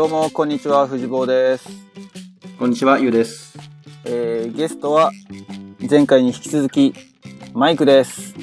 [0.00, 1.68] どうも、こんにちは、藤坊です。
[2.58, 3.58] こんにちは、ゆうです。
[4.06, 5.10] えー、ゲストは、
[5.90, 6.94] 前回に引き続き、
[7.52, 8.34] マイクです。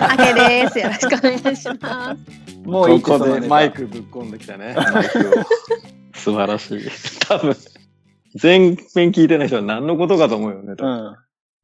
[0.00, 0.80] あけです。
[0.80, 2.58] よろしくお願いします。
[2.64, 3.86] もういいここでマイク。
[3.86, 4.74] クぶっ込んできたね。
[4.74, 5.32] マイクを。
[6.12, 6.80] 素晴らしい。
[7.28, 7.54] 多分、
[8.34, 10.74] 全編聞いてない人は何のことかと思うよね。
[10.74, 11.16] 多分うん。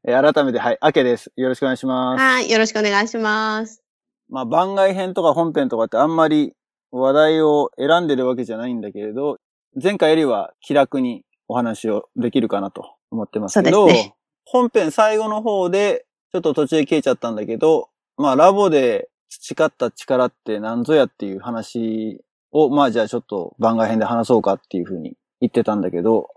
[0.09, 1.33] えー改めて、はい、アケです。
[1.35, 2.21] よろしくお願いします。
[2.21, 3.83] はい、よろしくお願いします。
[4.29, 6.53] まあ、番外編とか本編とかってあんまり
[6.91, 9.37] 話題を選んでるわけじゃないんだけれど、
[9.81, 14.13] 前回よりは気楽にお話をできるかなと思ってますけど、ね
[14.45, 26.29] 本編最後の方で、ちょっと途中で消えちゃったんだけど、まあ、ラボで培った力って何ぞやっていう話を、まあ、じゃあちょっと番外編で話そうかっていうふうに言ってたんだけど、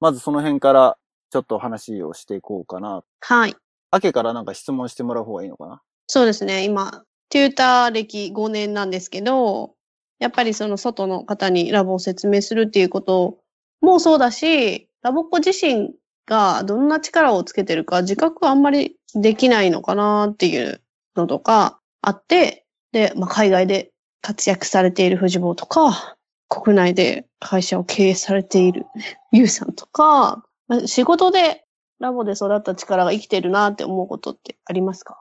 [0.00, 0.98] まずその辺から
[1.30, 3.02] ちょっと話をしていこうかな。
[3.20, 3.56] はい。
[3.90, 5.82] アケからなんか質問してもらう方がいいのかな？
[6.06, 6.64] そうですね。
[6.64, 9.74] 今、テューター歴5年なんですけど、
[10.22, 13.38] やっぱりその外の方にラボを説明するっていうこと
[13.80, 15.90] もそうだし、ラボっ子自身
[16.26, 20.80] がどんな力をつけてるか自覚はあんまりできないのかなっていう
[21.16, 26.16] のとかあって、で、まあ、海外で活躍されている藤坊とか、
[26.48, 28.86] 国内で会社を経営されている
[29.32, 30.44] ゆうさんとか、
[30.86, 31.64] 仕事で
[31.98, 35.20] ラボで育った力が生きてるなって思うことってありますか？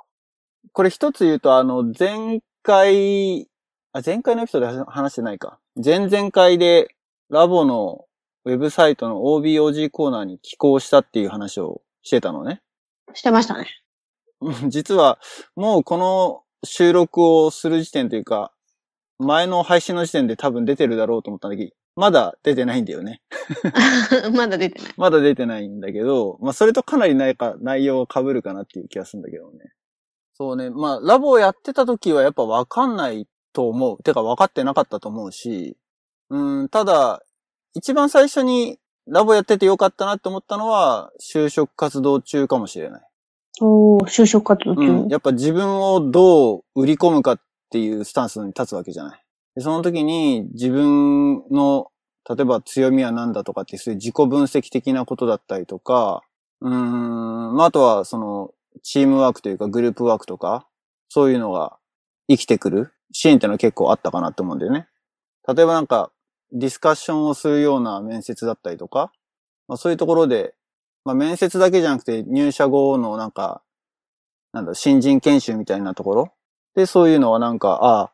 [0.74, 3.48] これ一つ言うと、あの、前回、
[3.94, 5.60] あ、前回のエピソードで話してないか。
[5.84, 6.96] 前々回で
[7.30, 8.06] ラボの
[8.46, 12.62] ウェブサイトの OBOG コーナーに寄稿したっていう話をしてたのね。
[13.14, 13.68] してましたね。
[14.40, 15.20] うん実は、
[15.56, 18.54] もうこの収録をする時点というか、
[19.20, 23.22] 前の配信の時点で多分出てるだろうと思ったんだけど、まだ出てないんだよね。
[24.34, 24.94] まだ出てない。
[24.98, 29.74] まだ出てないんだけど、まあそれとかなりないか、内容が被るかなっていう気がするんだけどね。
[30.34, 30.70] そうね。
[30.70, 34.02] まあラボをやってた時はやっぱわかんないと思う。
[34.04, 35.78] てか分かってなかったと思うし、
[36.30, 37.22] うん、ただ、
[37.74, 43.02] 一番最初にラボやっててよかったなって思ったのは、就職活動中かもしれない。
[43.60, 44.82] おー、就職活動中。
[44.82, 45.08] うん。
[45.10, 47.40] やっぱ自分をどう売り込むかっ
[47.70, 49.24] ていうスタンスに立つわけじゃない。
[49.56, 51.88] でその時に自分の、
[52.30, 56.22] 例えば強みは何だとかってそういう自己分析的なことだったりとか、
[56.62, 58.52] うーん、まあ、あとはその、
[58.84, 60.68] チームワークというかグループワークとか、
[61.10, 61.78] そういうのが
[62.30, 64.88] 生きてくるシーンってのは結構あったかなって思うんだよね。
[65.48, 66.12] 例えばなんか、
[66.52, 69.12] ディスカッションをするような面接だったりとか、
[69.68, 70.54] まあ、そういうところで、
[71.06, 73.64] まあ、面接だけじゃなくて入社後のなんか、
[74.54, 76.34] なんだ、新人研修みたいなところ
[76.76, 78.14] で、そういうのはなんか、ああ、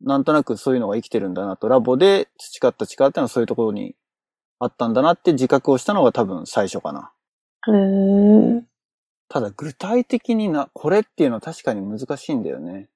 [0.00, 3.94] なんとなくそういうのが生きてるんだなと、ラボで培った力ってのはそういうところに
[4.58, 7.12] あったんだなって自覚をしたのが多分最初かな。
[7.68, 8.62] へー。
[9.28, 12.88] ただ具体的にな、これっていうのは確かに難しいんだよね。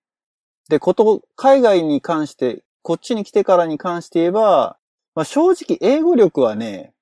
[0.69, 4.77] で、こと、海外に関して、こっちに来てからに関して言えば、
[5.15, 6.93] まあ正直英語力はね、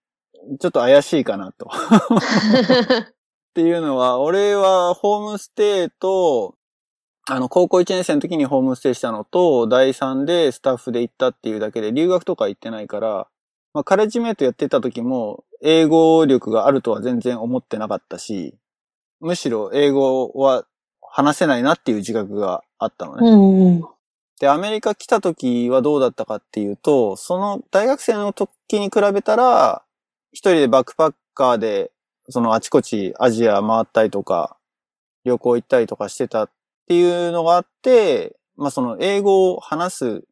[0.60, 1.68] ちょっと怪しいかなと。
[1.68, 6.54] っていうのは、俺はホームステイと、
[7.28, 13.28] あの、高校1年生の時にホームステイしたのと、第3でスタッフで行ったっていうだけで、留学とか行ってないから、
[13.74, 18.54] まあ、カレッジメイトやってた時も、英語力があるとは全然思ってなかったし、
[19.20, 20.64] むしろ英語は
[21.16, 23.26] 話せないなっていう自覚があったのね。
[23.26, 23.84] うん。
[24.38, 29.82] で、アメリカ来た時はどうだったかっていうと、その大学生の時に比べたら、
[30.32, 31.90] 一人でバックパッカーで、
[32.28, 34.58] そのあちこちアジア回ったりとか、
[35.24, 36.50] 旅行行ったりとかしてたっ
[36.86, 40.24] ていうのがあって、まあその英語を話す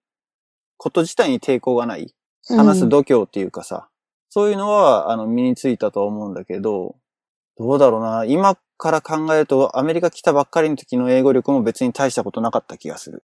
[0.77, 2.15] こと自体に抵抗がない。
[2.47, 3.89] 話す度胸っていうかさ、
[4.29, 6.97] そういうのは、あの、身についたとは思うんだけど、
[7.57, 8.25] どうだろうな。
[8.25, 13.25] 今から考えると、アメリカ来たばっかりの時の英語力も別に大したことなかった気がする。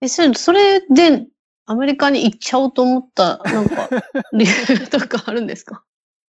[0.00, 1.26] え、それ、それで、
[1.66, 3.88] アメリカに行っちゃおうと思った、なんか、
[4.32, 5.82] 理由とかあるんですか？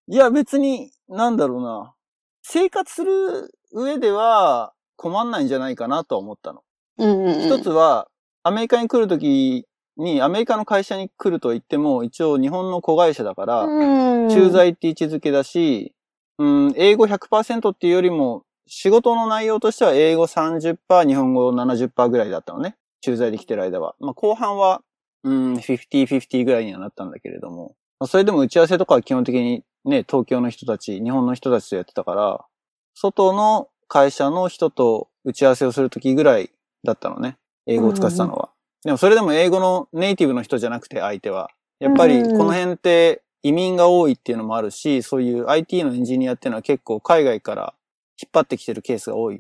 [0.08, 1.94] いや、別に、なんだろうな。
[2.42, 6.64] 生活する上では困んないんじゃないかなとは思ったの。
[6.98, 7.42] うんうんうん。
[7.42, 8.08] 一つは、
[8.44, 9.66] アメリカに来るとき
[9.98, 15.94] に、アメリカの会社に来ると言っても、一応日本の子会社だから、うん、駐在って位置づけだし、
[16.40, 22.76] うん、英語100%っていうよりも、仕事の内容としては英語30%、日本語70%ぐらいだったのね。
[23.02, 23.96] 駐在で来てる間は。
[24.00, 24.82] まあ、後半は、
[25.24, 27.76] うん、50-50ぐらいにはなったんだけれども。
[28.00, 32.46] まあそれでも打ち合わせとかは基本的にね、東京の人たち、日本の人たちとやってたから、
[32.94, 36.52] 外の会社の人と打ち合わせをするときぐらい
[36.84, 37.38] だったのね。
[37.66, 38.50] 英語を使ってたのは。
[38.84, 41.50] でもそれでも英語のネイティブの人じゃなくて相手は。
[41.80, 47.74] やっぱりこの辺って移民が多いっていうのもあるし、そういう IT のエンジニアっていうのは結構海外から
[48.22, 49.40] 引っ張ってきてるケースが多いっ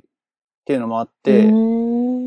[0.66, 1.52] ていうのもあって、う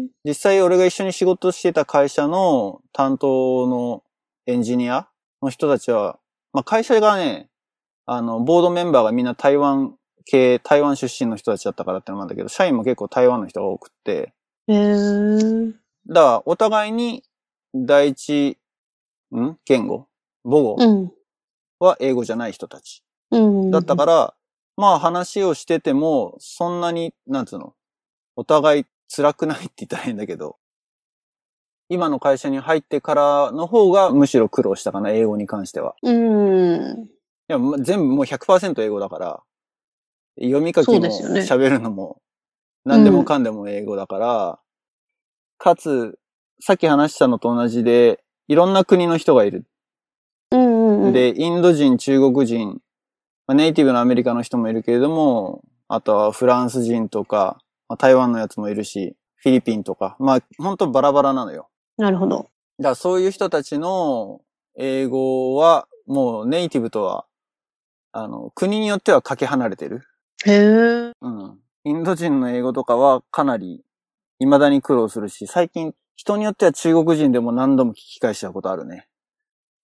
[0.05, 0.09] ん。
[0.25, 4.03] 実際俺が一緒に仕事してた会社の担当の
[4.47, 5.09] エンジニア
[5.43, 6.19] の人たちは、
[6.53, 7.49] まあ会社がね、
[8.07, 9.95] あの、ボードメンバーがみんな台湾
[10.25, 14.33] 系、台湾出身の人たちだったからってのもあるんだけど、社員も結構台湾の人が多くって、
[14.69, 15.73] へー。
[16.09, 17.23] だからお互いに
[17.75, 18.59] 第一、
[19.33, 19.57] ん？
[19.65, 20.07] 言語？
[20.45, 20.77] 母語？
[20.79, 21.13] うん。
[21.81, 23.03] は英語じゃない人たち。
[23.31, 23.71] うん。
[23.71, 24.35] だったから、
[24.77, 27.75] まあ話をしてても、そんなに、なんつうの、
[28.37, 28.85] お互い
[29.15, 30.57] 辛くないって言ったらいいんだけど、
[31.89, 35.97] 今の会社に入ってからの方がむしろ苦労したかな、英語に関しては。
[36.03, 37.03] うん。
[37.03, 37.09] い
[37.49, 39.43] や、ま全部もう100%英語だから、
[40.41, 42.23] 読み書きも喋るのも、
[42.85, 44.61] 何でもかんでも英語だから、
[45.59, 46.19] かつ、
[46.61, 49.65] さっき話したのと同じで、いろんな国の人がいる。
[51.01, 51.13] うんうんうん。
[51.13, 52.81] で、インド人、中国人、
[53.47, 57.59] まあネイティブのアメリカの人もいるけれども、あとはフランス人とか、
[57.89, 61.69] まあ、台湾のやつもいるし、フィリピンとか、まあ、ほんとバラバラなのよ。
[61.97, 62.51] なるほど。
[62.79, 64.41] だからそういう人たちの
[64.79, 67.27] 英語は、もうネイティブとは、
[68.13, 70.03] あの、国によってはかけ離れてる。
[70.47, 71.13] へー。
[71.21, 71.59] うん。
[71.85, 73.83] インド人の英語とかはかなり、
[74.39, 79.09] 未だに苦労するし、最近、人によっては中国人でも何度も聞き返したことあるね。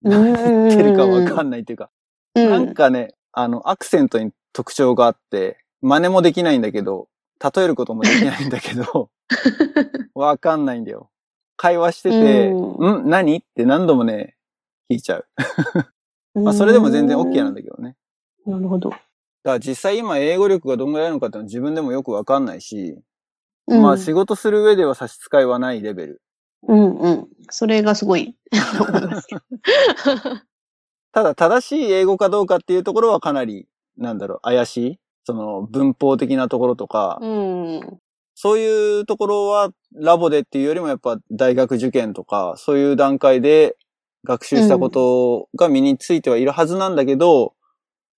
[0.06, 1.90] 何言ってるかわかんないっていうか、
[2.34, 7.08] うんなんかね、あの、アクセントに特徴があって、真似もできないんだけど、
[7.42, 9.10] 例えることもできないんだけど、
[10.14, 11.10] わかんないんだよ。
[11.56, 13.08] 会話してて、うんん？
[13.08, 13.36] 何？
[13.38, 14.36] って何度もね、
[14.90, 15.26] 聞いちゃう。
[16.34, 17.96] まあ、それでも全然 OK なんだけどね。
[18.46, 18.90] なるほど。
[18.90, 19.02] だか
[19.44, 22.98] ら実際今英語力がどんぐらいあるのかっていうのは自分でもよくわかんないし、
[23.68, 26.22] うんまあ仕事する上では差し支えはないレベル。
[26.68, 27.28] うんうん。
[27.50, 28.36] それがすごい、
[28.80, 29.40] 思いますけど。
[31.12, 33.66] ただ正しい英語かどうかっていうところはかなり、
[33.96, 34.98] なんだろう、怪しい。
[35.24, 37.98] その文法的なところとか、うん。
[38.34, 43.76] そういうところはラボでっていうよりもやっぱ大学受験とか、そういう段階で
[44.24, 47.54] 学習したことが身についてはいるはずなんだけど、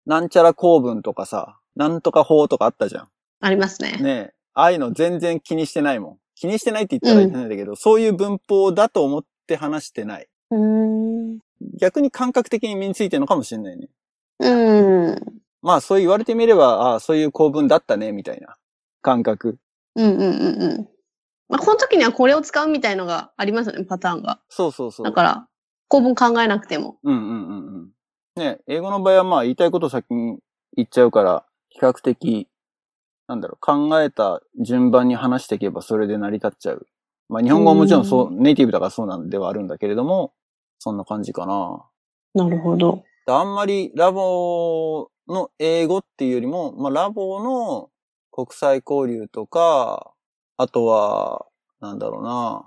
[0.06, 3.08] なんちゃら構文とかさ、なんとか法とかあったじゃん。
[3.40, 3.92] ありますね。
[4.00, 4.34] ねえ。
[4.54, 6.18] ああいうの全然気にしてないもん。
[6.38, 10.28] 気にしてないって言ったらいけないんだけど、そういう文法だと思って話してない。
[11.80, 13.88] 逆に感覚的に身についてるのかもしれないね。
[14.38, 15.18] うん。
[15.62, 18.56] まあそう言われてみれば、ああ、そういう構文だったね、みたいな
[19.02, 19.58] 感覚。
[19.96, 20.88] うんうんうんうん。
[21.48, 24.40] まあ、この時にはこれを使うみたいのがありますよね、パターンが。
[24.48, 25.04] そうそうそう。
[25.04, 25.48] だから、
[25.88, 26.98] 構文考えなくても。
[27.02, 27.90] うんうんうんうん。
[28.36, 30.38] ね、英語の場合はまあ言いたいことを先に
[30.76, 32.48] 言っちゃうから、比較的、
[33.28, 36.86] なんだろう、考えた順番に話していけばそれで成り立っちゃう。
[37.28, 40.32] まあ日本語はもちろんそう、ネイティブだからそうなんではあるんだけれども、
[40.78, 41.84] そんな感じかな。
[42.34, 43.04] なるほど。
[43.26, 47.90] あんまりラボの英語っていうよりも、まあラボの
[48.32, 50.12] 国際交流とか、
[50.56, 51.44] あとは、
[51.80, 52.66] なんだろうな、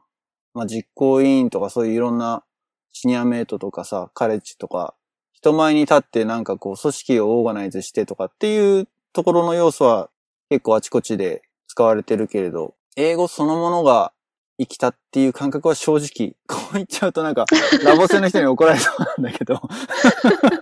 [0.54, 2.44] まあ実行委員とかそういういろんな
[2.92, 4.94] シニアメイトとかさ、カレッジとか、
[5.32, 10.11] 人前に立ってなんかこう組織をオーガナイズしてとかっていうところの要素は
[10.52, 14.12] 結構あちこちで使われてるけれど、英語そのものが
[14.60, 17.46] 生きたっていう感覚は正直、 こう言っちゃうとなんか、
[17.86, 19.62] ラボ生の人に怒られそうなんだけど。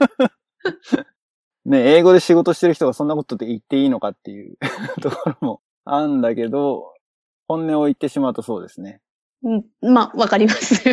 [1.65, 4.59] ね、英語で仕事してる人がそんなことって言っていいのかっていう
[5.01, 6.93] ところもあるんだけど、
[7.47, 9.01] 本音を言ってしまうとそうですね。
[9.41, 10.83] うん、まあ、わかります。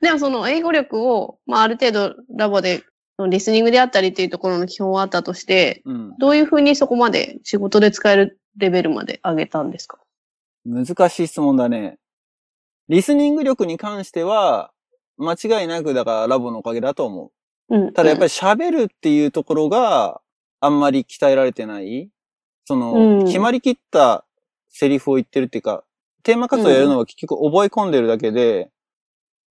[0.00, 2.84] でもその英語力を、まあ、ある程度ラボで、
[3.30, 6.14] リスニングであったりっていうところの基本はあったとして、うん。
[6.18, 9.98] どういうふうにそこまで仕事で使えるレベルまで上げたんですか？
[10.66, 11.98] 難しい質問だね。
[12.88, 14.70] リスニング力に関しては、
[15.16, 17.30] 間違いなくだからラボのおかげだと思
[17.70, 17.76] う。
[17.76, 17.92] うん。
[17.94, 20.20] ただやっぱり、り喋るっていうところが
[20.60, 22.10] あんまり鍛えられてない。
[22.66, 24.24] その、うん決まりきった
[24.68, 25.84] セリフを言ってるっていうか、
[26.22, 28.70] テーマ活動やるのは結局覚え込んでるだけで、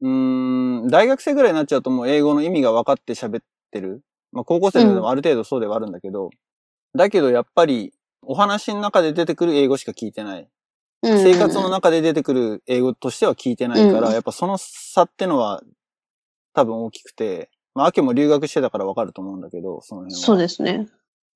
[0.02, 4.02] うーん、大学生ぐらいになっちゃうともう英語の意味が分かって喋ってる。
[4.32, 6.30] まあ高校生でもある程度そうではあるんだけど、
[6.96, 10.48] だけどやっぱりお話の中で出てくる英語しか聞いてない。
[11.04, 15.62] 生活の中で出てくる英語としては聞いてないから、うんやっぱその差ってのは
[16.54, 20.26] 多分大きくて、まあ、秋も留学してたからわかると思うんだけど、その辺は。
[20.26, 20.88] そうですね。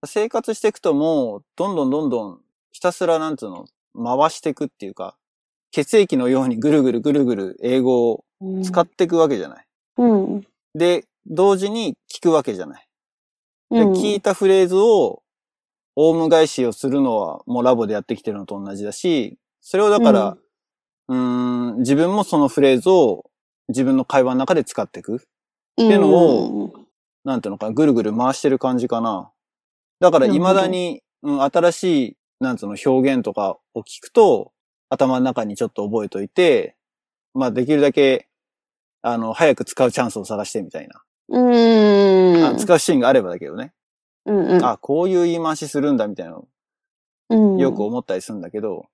[0.06, 2.40] 生活していくともう、どんどんどんどん、
[2.72, 5.18] ひたすらなんつうの、回していくっていうか、
[5.72, 8.24] 血液のようにぐるぐるぐるぐる英語を
[8.64, 9.66] 使っていくわけじゃない。
[9.98, 10.48] うん。
[10.74, 12.88] で、同時に聞くわけじゃない。
[13.72, 13.94] で、うん。
[13.94, 15.22] 聞いたフレーズを、
[15.96, 20.38] オウム返しをするのはもうラボでやってきてるのと同じだし、それをだから、
[21.10, 21.16] うー
[21.76, 23.30] ん、自分もそのフレーズを
[23.68, 25.28] 自分の会話の中で使っていく。
[25.76, 26.74] ていうのを、
[27.24, 29.32] なんていうのかな、ぐるぐる回してる感じかな。
[30.00, 34.52] だから未だに、うん、新しい、なんつうの、表現とかを聞くと、
[34.90, 36.76] 頭の中にちょっと覚えといて、
[37.34, 38.30] まあできるだけ
[39.02, 41.02] あの、早く使うチャンスを探してみたいな。
[41.30, 42.46] うーん。
[42.46, 43.74] あ使うシーンがあればだけどね。
[44.26, 44.66] うんうん。
[44.66, 46.48] あ、こういう言い回しするんだみたいなの
[47.32, 48.88] うん、よく思ったりするんだけど、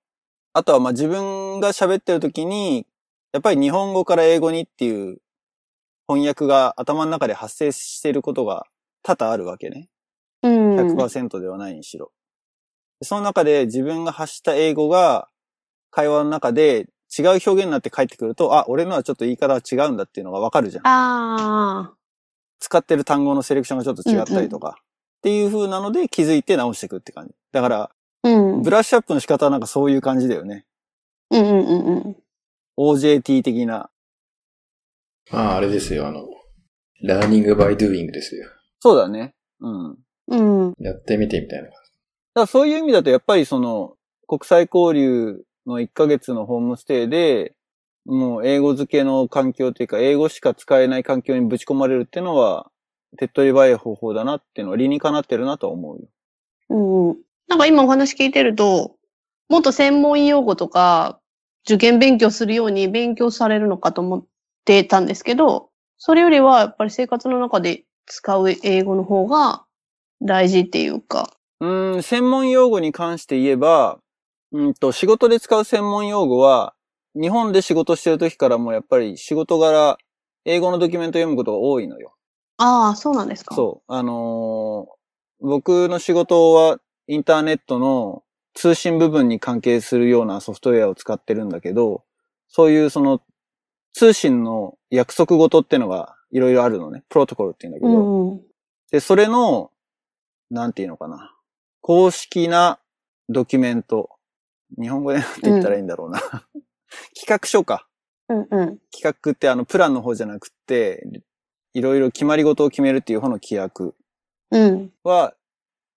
[0.52, 2.86] あとはまあ自分が喋ってる時に、
[3.32, 5.18] やっぱり日本語から英語にっていう
[6.08, 8.66] 翻訳が頭の中で発生していることが
[9.02, 9.88] 多々あるわけね。
[10.42, 10.76] うん。
[10.76, 12.12] 100%ではないにしろ。
[13.02, 15.28] その中で自分が発した英語が
[15.90, 20.86] 会話の中で違う表現になって返ってくると、あ、俺のはちょっと言い方は違うんだっていうのがわかるじゃん。
[20.86, 21.96] ああ。
[22.58, 24.78] 使ってる単語のセレクションがちょっと違ったりとか。
[24.78, 27.34] っていう風なので気づいて直していくって感じ。
[27.52, 27.90] だから、
[28.22, 28.62] うん。
[28.62, 30.64] ブラッシュアップの仕方はなんかそういう感じだよね。
[31.30, 32.16] うんうんうんうん。
[32.78, 33.90] OJT 的な。
[35.30, 36.26] まあ、あれですよ、あの、
[37.02, 38.46] ラーニングバイドゥーイングですよ。
[38.80, 39.34] そうだね。
[39.60, 39.98] うん。
[40.28, 40.74] うん。
[40.78, 41.70] やってみてみたいな。
[42.34, 43.94] らそういう意味だとやっぱりその
[44.28, 47.54] 国際交流の1ヶ月のホームステイで、
[48.06, 52.70] もう英語付けの環境というか、英語しか使えない環境にぶち込まれるっていうのは、
[53.18, 56.08] 手っ取り早い方法だなっていうのは理にかなってるなとは思うよ。
[56.70, 57.16] うんうん。
[57.48, 58.96] なんか今お話聞いてると、
[59.48, 61.20] もっと専門用語とか、
[61.64, 64.24] 受験勉強するように勉強されるのかと思っ
[64.64, 69.64] てたんですけど、それよりはやっぱり生活の中で使う英語の方が
[70.22, 71.36] 大事っていうか。
[71.60, 73.98] うーん、専門用語に関して言えば、
[74.52, 76.74] うんと、仕事で使う専門用語は、
[77.20, 79.96] 日本で仕事してる時からもやっぱり仕事柄、
[80.44, 82.14] 英語のドキュメント読むことが多いのよ。
[82.58, 83.54] ああ、そうなんですか。
[83.54, 83.92] そう。
[83.92, 84.96] あのー
[85.40, 88.22] 僕の仕事はインターネットの
[88.54, 92.04] 通信部分に関係するようなソフトウェアを使ってるんだけど、
[92.48, 93.20] そういうその
[93.92, 97.02] 通信の約束事ってのがいろいろあるのね。
[97.08, 97.98] プロトコルって言うんだけうど。
[97.98, 98.40] んうん。
[98.90, 99.70] で、それの、
[100.50, 101.34] なんていうのかな。
[101.82, 102.78] 公式な
[103.28, 104.10] ドキュメント。
[104.80, 106.20] 日本語でなんて言ったらいいんだろうな。
[107.14, 107.86] 企画書か。
[108.28, 108.78] うんうん。
[108.90, 111.06] 企画ってあのプランの方じゃなくって、
[111.74, 113.94] いろいろ決まり事を決めるっていう方の規約
[114.50, 114.90] うん。
[115.04, 115.34] は、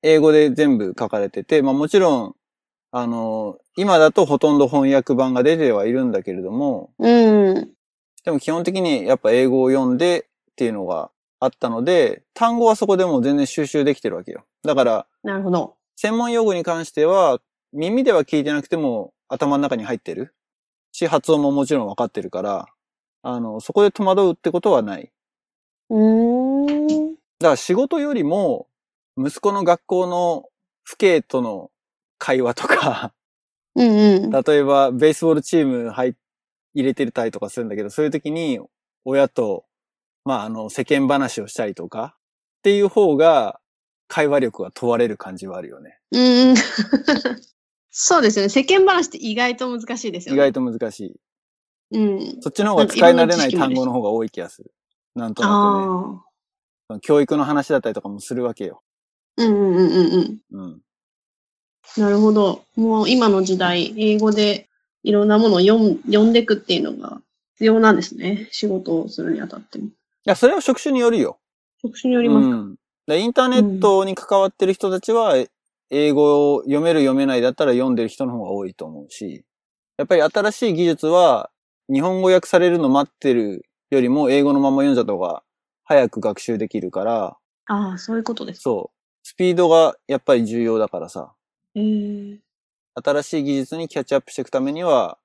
[0.02, 2.36] 英語で全部書かれてて、まあもちろん、
[2.92, 7.70] あの、今だとほとんど翻訳版が出てはいるんだけれども、うん。
[8.26, 14.46] でも基本的にやっぱ英語を読んでっていうのがあったので、単語はそこでもう全然収集できてるわけよ。
[14.64, 15.76] だから、なるほど。
[15.96, 17.40] 専門用語に関しては、
[17.72, 20.34] 耳では聞いてなくても頭の中に入ってる
[21.00, 22.68] し、発音ももちろんわかってるから、
[23.22, 25.12] あの、そこで戸惑うってことはない。
[25.90, 27.14] うーん。
[27.14, 28.68] だから仕事よりも、
[29.18, 30.46] 息子の学校の
[30.86, 31.72] 父兄との
[32.18, 33.14] 会話とか、
[33.76, 33.90] うん
[34.26, 34.32] うん。
[34.32, 36.16] 例えばベースボールチーム入
[36.74, 38.60] 入れてたりとかするんだけど、そういう時に
[39.06, 39.66] 親と、
[40.26, 42.16] まあ、あの、世間話をしたりとか、
[42.60, 43.60] っていう方が
[44.08, 46.00] 会話力が問われる感じはあるよね。
[46.12, 46.56] うん。
[47.92, 48.50] そうですよね。
[48.50, 50.38] 世間話って意外と難しいですよね。
[50.38, 51.16] 意外と難しい。
[51.92, 52.42] うん。
[52.42, 54.72] そっちの方が使い慣れない単語の方が多い気がする。
[55.16, 55.56] なんとなくね。
[55.56, 56.26] ああ。
[56.88, 58.82] その教育の話だったりとかもするわけよ。
[59.38, 60.62] うんうんうんうんうん。
[60.62, 60.82] うん。
[61.98, 62.64] なるほど。
[62.76, 64.70] もう今の時代、英語で
[65.04, 67.22] いろんなものを読ん読んでいくっていうのが
[67.54, 68.48] 必要なんですね。
[68.52, 69.86] 仕事をするにあたっても。
[69.86, 69.90] い
[70.26, 71.40] や、それは職種によるよ。
[71.82, 72.76] 職種によりますか、うん。
[73.08, 75.36] でインターネットに関わってる人たちは、
[75.90, 79.44] 英語を読める読めないだったら読んでる人の方が多いと思うし、
[79.98, 81.50] やっぱり新しい技術は、
[81.92, 85.44] 日本語訳されるの待ってるよりも英語のまま読んじゃった方が
[85.84, 88.62] 早く学習できるから、ああ、そういうことですか。
[88.62, 88.98] そう。
[89.24, 91.34] スピードがやっぱり重要だからさ、
[91.76, 92.40] へえ
[92.96, 95.18] 新しい技術にキャッチアップしていくためには、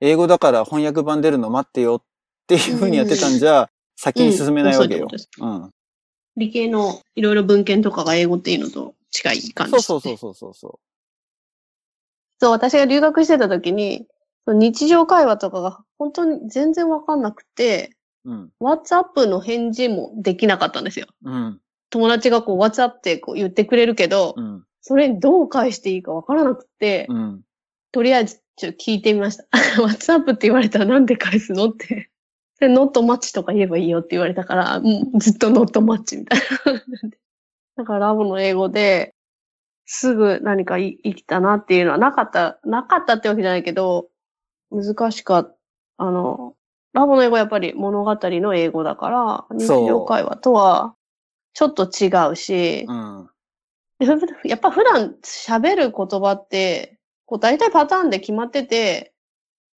[0.00, 2.06] 英語だから翻訳版出るの待ってよっ
[2.46, 5.30] ていう風にやってたんじゃ、先に進めないわけようういうことです。
[5.38, 5.70] うん。
[6.36, 9.82] 理系のいろいろ文献とかが英語っていうのと近い感じです、ね。
[9.82, 10.80] そうそうそうそうそ
[12.38, 14.06] そう、私が留学してた時に、
[14.44, 18.30] その日常会話とかが本当に全然わかんなくて、う。
[18.30, 18.50] うん。
[18.60, 21.06] WhatsApp の返事もできなかったんですよ。
[21.24, 21.60] うん。
[21.90, 24.64] 友達がこう WhatsApp ってこう言ってくれるけど、うん。
[24.82, 27.40] それにどう返していいかわからなくて、うん。
[27.92, 29.44] とりあえずちょっと聞いてみました。
[29.82, 32.10] WhatsApp って言われたらなんで返すのって。
[32.60, 36.82] で、ノットマッチとか言えばいいよって言われたから、もうずっとノットマッチみたいな。
[37.76, 39.14] だからラボの英語で、
[39.84, 44.08] すぐ何かい生きたなっていうのはなかった、なかったってわけじゃないけど、
[44.70, 45.56] 難しかった。
[45.98, 46.54] あの、
[46.92, 50.94] ラボの英語はやっぱり物語の英語だから、日常会話とは
[51.54, 53.30] ちょっと違うし、うん。
[53.98, 59.12] でふやっぱ普段喋る言葉って、こう大体パターンで決まってて、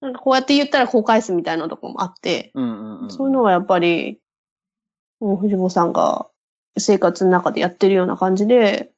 [0.00, 3.10] なんかこうやって言ったらこう返すみたいなとこもあって、うんうんうん。
[3.10, 4.18] そういうのはやっぱり、
[5.20, 6.28] もう藤本さんが
[6.76, 8.90] 生活の中でやってるような感じで、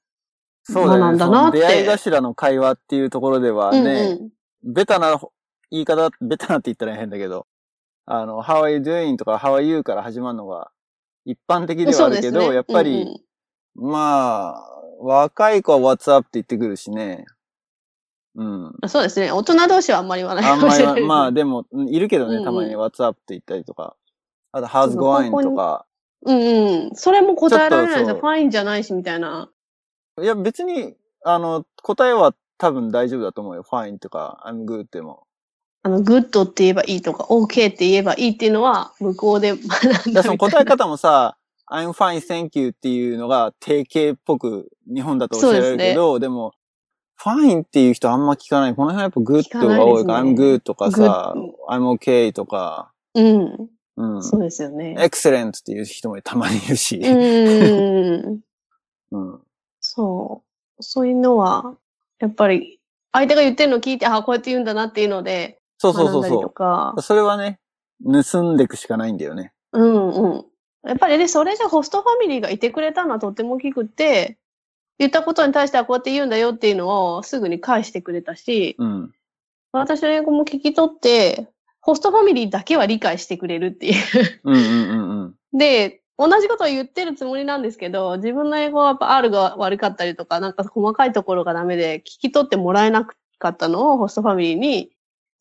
[0.64, 1.18] そうだよね。
[1.18, 4.26] だなってその出会い頭の会話っていうところではね、うん
[4.66, 4.74] うん。
[4.74, 5.18] ベタな
[5.70, 7.46] 言い方、ベタなって言ったら変だけど、
[8.06, 10.70] あの、how are you doing とか how are you から始まるのが
[11.24, 13.20] 一般的ではあるけど、ねやっぱり、うんうん
[13.90, 17.24] まあ、若い子は what's up って言ってくるしね。
[18.34, 18.72] うん。
[18.88, 19.32] そうですね。
[19.32, 21.08] 大人同士はあんまり言わないかもしれないですね。
[21.08, 23.96] まあでも、うんいるけどね、たまに what's up って言ったりとか。
[24.52, 25.86] あと how's going とか。
[26.26, 26.94] うんうん。
[26.94, 28.06] それも答えられないですよ。
[28.06, 29.50] ちょっとそう fine じゃないし、みたいな。
[30.20, 33.62] いや別に、あの、答えは多分大丈夫だと思うよ。
[33.62, 35.24] fine とか I'm good でも。
[35.82, 41.38] あの、 good って言えばいいとか、OK って言えばいいっていうのは、向こうで学んだその答え方もさ、
[41.70, 46.52] I'm fine, thank you っていうのが定型っぽく日本だと教えられるけど、でも、
[47.18, 48.74] fine っていう人あんま聞かない。
[48.74, 51.34] この辺はやっぱ good が多いから、聞 I'm good とかさ
[51.68, 53.70] I'm okay とか、うん。
[54.00, 54.22] うん。
[54.22, 54.94] そうですよね。
[54.98, 56.96] excellent っていう人もたまにいるし。
[56.96, 58.40] うん。
[59.10, 59.40] うん。
[59.80, 60.42] そ
[60.78, 60.82] う。
[60.82, 61.76] そういうのは、
[62.18, 62.80] やっぱり、
[63.12, 67.02] 相手が言ってるのを聞いて、あ、こうやって言うんだなっていうので、そうそうそうそかう。。
[67.02, 67.58] それはね、
[68.04, 69.52] 盗んでいくしかないんだよね。
[69.72, 70.44] うんうん。
[70.84, 74.38] やっぱりね、それじゃホストファミリーがいてくれたのはとっても大きくって、
[74.98, 79.12] 言ったことに対してはこうやって言うんだよっていうのをすぐに返してくれたし、うん。
[79.72, 81.48] 私の英語も聞き取って、
[81.80, 83.94] ホストファミリーだけは理解してくれるっていう。
[84.44, 85.58] うんうんうんうん。
[85.58, 93.06] で、同じことを言ってるつもりなんですけど、自分の英語はやっぱ R が悪かったりとか、なんか細かいところがダメで、聞き取ってもらえな
[93.38, 94.90] かったのをホストファミリーに、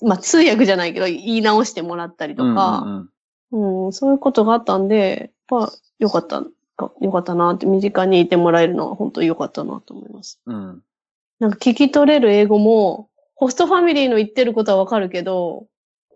[0.01, 3.10] まあ通訳じゃないけど言い直してもらったりとか、うんうん
[3.51, 6.43] うんうん、そういうことがあったんで、やっぱ良かった
[6.79, 10.39] か、良かったなって、身近にいてもらえるのは本当に良かったなと思います。
[10.46, 10.81] うん。
[11.39, 15.67] なんか聞き取れる英語も、ホストファミリーの言ってることはわかるけど、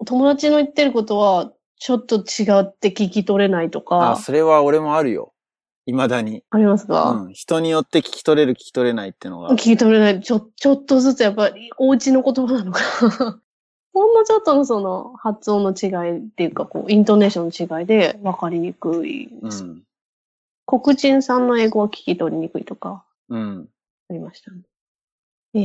[0.06, 5.34] 友達の言ってることはちょっと違って聞き取れないとあ、か、それは俺もあるよ。
[5.86, 6.44] 未だに。
[6.50, 7.34] ありますか、うん。
[7.34, 9.58] 人によって聞き取れる聞き取れないっていうのが聞。
[9.58, 10.22] き取れない。
[10.22, 12.80] ちょ、ちょっとずつやっぱり、お家の言葉なのか
[13.20, 13.42] な。
[13.94, 19.66] ほんのちょっとのその発音の違いっていうか、こう、イントネーションの違いで分かりにくいです。
[19.66, 19.84] うん。
[20.66, 23.70] 黒人さんの英語は聞き取りにくいとか、うん。
[24.10, 24.62] ありましたね。
[25.54, 25.60] え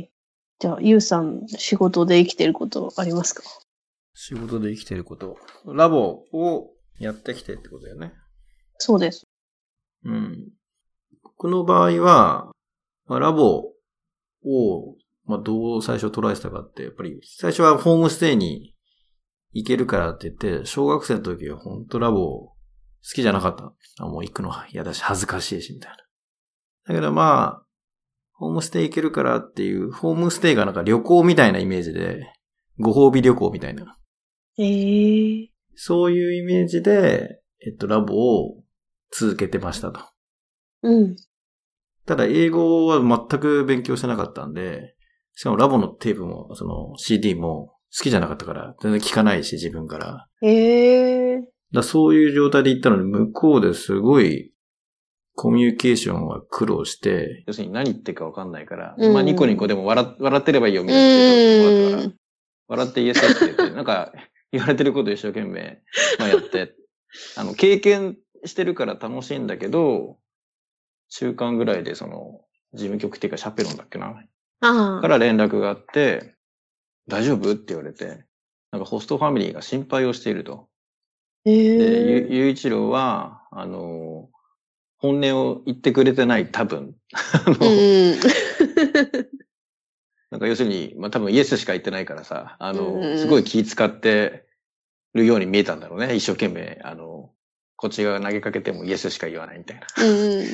[0.00, 0.10] え
[0.58, 3.42] じゃあ、ゆうさん、仕事で生きてることありますか？
[4.14, 5.36] 仕事で生きてること。
[5.66, 8.12] ラボをやってきてってことだよね。
[8.78, 9.26] そうです。
[10.04, 10.48] うん。
[11.22, 12.52] 僕の場合は、
[13.06, 13.72] まあ、ラボ
[14.44, 18.74] を、まあ、どう最初捉えてたかって、やっぱり最初はホームステイに
[19.52, 22.54] 行けるからって言って、小学生の時は本当ラボ好
[23.14, 23.72] きじゃなかった。
[23.98, 25.96] あもう行くのは嫌だし、恥ずかしいし、みたいな。
[26.88, 27.66] だけどまあ、
[28.32, 32.32] ホームステイ行けるからっていう、ホームステイがなんか旅行みたいなイメージで、
[32.78, 33.96] ご褒美旅行みたいな。
[34.58, 38.62] ええそういうイメージで、えっと、ラボを
[39.10, 40.00] 続けてましたと。
[40.82, 41.16] うん。
[42.06, 44.94] ただ、英語は全く勉強してなかったんで、
[45.34, 50.26] しかもラボのテープも、その CD も好きじゃなかったから、全然聞かないし、自分から。
[50.42, 51.40] ええ
[51.72, 54.52] らそういう状態で行ったのに、向こうですごい、
[55.34, 62.14] コミュニケーションは苦労して、要するに何言ってるかわかんないから、うんまあニコニコでも笑笑ってればいいよみうたいなこともらったからん。
[62.68, 64.12] 笑ってイエスって言って、なんか
[64.52, 65.82] 言われてること一生懸命、
[66.18, 66.74] まあ、やって、
[67.36, 70.18] あの、経験してるから楽しいんだけど、
[71.08, 74.06] 中間ぐらいでその、事務局っていうかシャペロンだっけな
[74.60, 75.00] ああ。
[75.00, 76.34] から連絡があって、
[77.08, 78.24] 大丈夫って言われて、
[78.70, 80.68] なんかホストファミリーが心配をしていると。
[81.44, 84.30] えで、ゆえゆういちろうは、あの、
[84.98, 86.94] 本音を言ってくれてない、多分。
[87.12, 88.18] あのうん。
[90.32, 94.46] なんか要するに、まあ多分イエスしか言ってないからさ、あうんの、すごい気使って
[95.12, 96.14] るように見えたんだろうね。
[96.14, 97.30] 一生懸命、あの、
[97.76, 99.86] こっちが投げかけてもイエスしか言わないみたいな。
[100.02, 100.46] うん。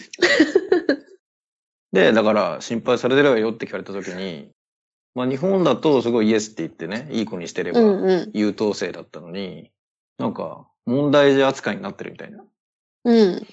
[1.93, 4.51] で、だから心配されてればよって聞かれた時に、
[5.15, 7.79] まあ日本だとすごいイエスって言ってね、いい子にしてれば。
[8.33, 9.71] 優等生だったのに、
[10.19, 12.45] なんか問題児扱いになってるみたいな。
[13.05, 13.47] うん。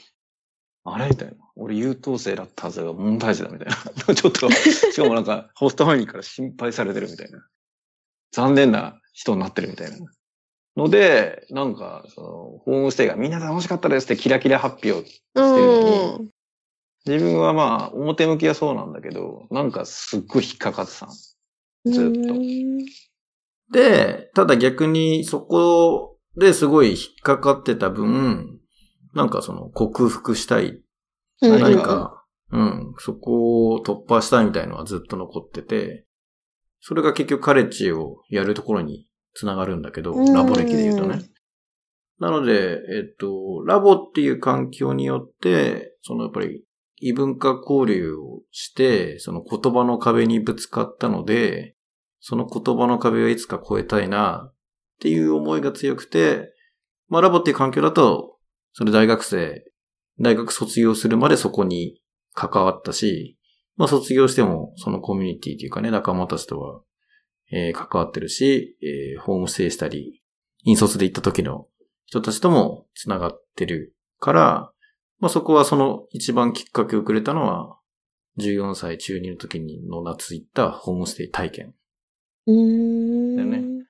[0.86, 1.34] あれみたいな。
[1.56, 3.76] 俺優等生だったはずが問題児だみたいな。
[4.14, 7.46] ちょっと、しかもなんか、 ホストファミリーから心配されてるみたいな。
[8.32, 9.98] 残念な人になってるみたいな。
[10.78, 12.28] ので、なんか、その、
[12.60, 15.10] ホームステイがみんな楽しかったですってキラキラ発表。
[15.36, 16.30] うん。
[17.08, 21.08] 自分はまあ、表向きはそうなんだけど、なんかすっごい引っかかってた。
[21.86, 22.36] ずっと
[23.72, 28.60] で、ただ逆にそこですごい引っかかってた分、
[29.16, 30.80] なんかその克服したい、
[31.42, 31.62] うん。
[31.62, 36.06] 何か、うん、そこを突破したいみたいのはずっと残ってて、
[36.82, 40.34] それが結局カレッジをやるところにつながるんだけど、うん。
[40.34, 41.22] ラボ歴で言うとね。
[42.20, 46.64] なので、えっと、ラボっていう環境によって、そのやっぱり
[46.98, 51.76] 異文化交流をして、その言葉の壁にぶつかったので、
[52.20, 54.56] その言葉の壁をいつか越えたいなっ
[55.02, 56.54] ていう思いが強くて、
[57.08, 58.35] まあラボっていう環境だと、
[58.78, 59.64] それ大学生、
[60.20, 62.02] 大学卒業するまでそこに
[62.34, 63.38] 関わったし、
[63.78, 66.82] まあ卒業してもそのコミュニティというかね、仲間たちとは、
[67.54, 70.22] えー、関わってるし、えー、ホームステイしたり、
[70.66, 71.68] 引率で行った時の
[72.06, 74.72] 人たちとも繋がってるから、
[75.20, 77.80] まあそこはその一番きっかけをくれたのは、
[78.40, 81.74] 14歳中2の時にの夏行ったホームステイ体験。
[82.46, 83.36] うーん。
[83.38, 83.86] だよね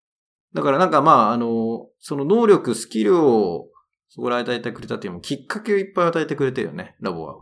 [0.54, 3.69] だからなんかまあ、あの、その能力、スキルを
[4.10, 7.36] そこで与えてくれたっていうのもきっかけをいっぱい与えてくれてるよね、ラボは。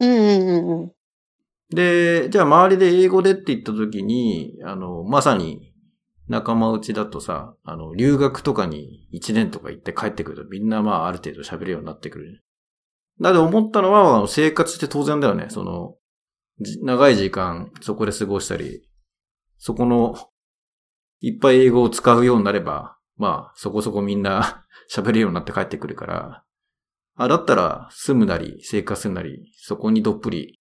[0.00, 0.92] うんうんうんうん。
[1.70, 5.72] で、じゃあ周りで英語でって言った時に、あの、まさに
[6.28, 12.44] 仲間内だとさ、あの、留学とかに1年とか行って帰ってくるとみんなまあある程度喋るようになってくる。
[13.20, 15.46] だって思ったのは、あの生活って当然だよね。
[15.48, 15.96] その、
[16.60, 18.88] じ長い時間そこで過ごしたり、
[19.58, 20.14] そこの、
[21.20, 26.44] いっぱい英語を使うようになれば、まあ、そこそこみんな 喋れるようになって帰ってくるから、
[27.16, 30.60] あ、だったら住むなり、生活するなり、そこにどっぷり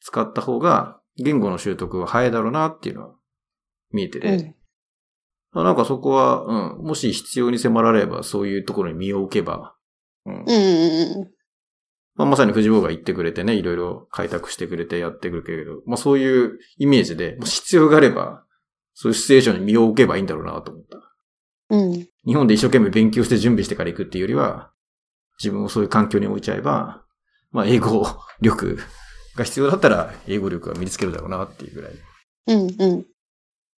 [0.00, 3.14] 使った方が、言語の習得は早いだろうなっていうのは
[3.90, 4.54] 見えてて、
[5.52, 9.74] あなんかそこは、うん、もし必要に迫られれば、そういうところに身を置けば、
[10.24, 11.30] うんうんうんうん。
[12.14, 18.44] まあ、まさに藤坊が言ってくれてね、いろいろ開拓してくれてやってくるけど、まあそういうイメージで、もし必要があれば、
[18.94, 20.98] そういうシチュエーションに身を置けばいいんだろうなと思った。
[21.72, 22.06] うん。
[22.26, 24.70] 日本で一生懸命勉強して準備してから行くっていうよりは、
[25.38, 27.02] 自分をそういう環境に置いちゃえば、
[27.50, 28.06] まあ英語
[28.42, 28.78] 力
[29.36, 31.92] が必要だったら、英語力が身につけるだろうなっていうぐらい。
[32.48, 33.06] うんうん。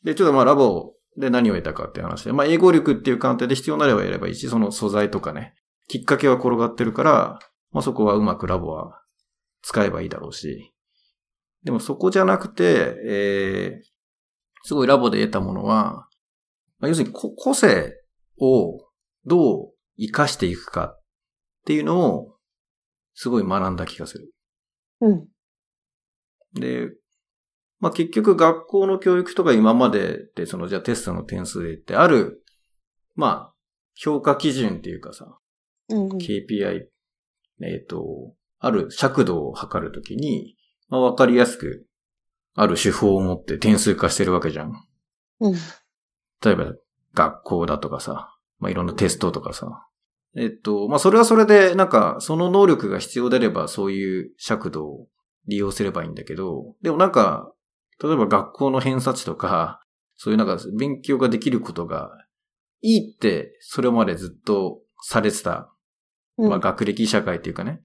[0.03, 5.55] で、ちょっとまあラボで何を得たかっていう話で、まあ英語力っていう観点で必要になればやればいいし、その素材とかね、
[5.87, 7.39] きっかけは転がってるから、
[7.71, 9.01] まあそこはうまくラボは
[9.63, 10.73] 使えばいいだろうし。
[11.63, 13.87] でもそこじゃなくて、えー、
[14.65, 16.09] すごいラボで得たものは、
[16.85, 17.95] まあ、要するにこ個性
[18.39, 18.79] を
[19.25, 21.01] どう活かしていくかっ
[21.65, 22.37] ていうのを
[23.15, 24.31] すごい学んだ気がする。
[25.01, 25.27] うん。
[26.53, 26.91] で、
[27.81, 32.45] まあ結局学校の教育とか今までで、そのじゃあテストの点数で言ってある、
[33.15, 33.55] まあ、
[33.95, 35.39] 評価基準っていうかさ、
[35.89, 36.09] うん。
[36.19, 36.83] KPI、
[37.63, 40.55] えっ、と、ある尺度を測るときに、
[40.91, 41.87] まあわかりやすく、
[42.55, 44.73] ある手法を持って点数化してるわけじゃん。
[45.41, 45.55] うん。
[46.45, 46.73] 例えば、
[47.15, 49.87] 学校だとかさ、まあ、いろんなテストとかさ。
[50.37, 55.07] えっと、まあ、それはそれで、なんか、その能力が必要であれば、そういう尺度を
[55.47, 57.53] 利用すればいいんだけど、でもなんか、
[58.03, 59.81] 例えば学校の偏差値とか、
[60.17, 62.11] そういうなんか、勉強ができることが、
[62.83, 65.73] いいって、それまでずっとされてた、
[66.37, 66.51] うん。
[66.51, 67.81] まあ、学歴社会っていうかね。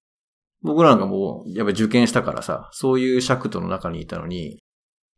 [0.61, 4.59] 僕らなんかもう、やっぱり受験したからさ、そういう尺度の中にいたのに、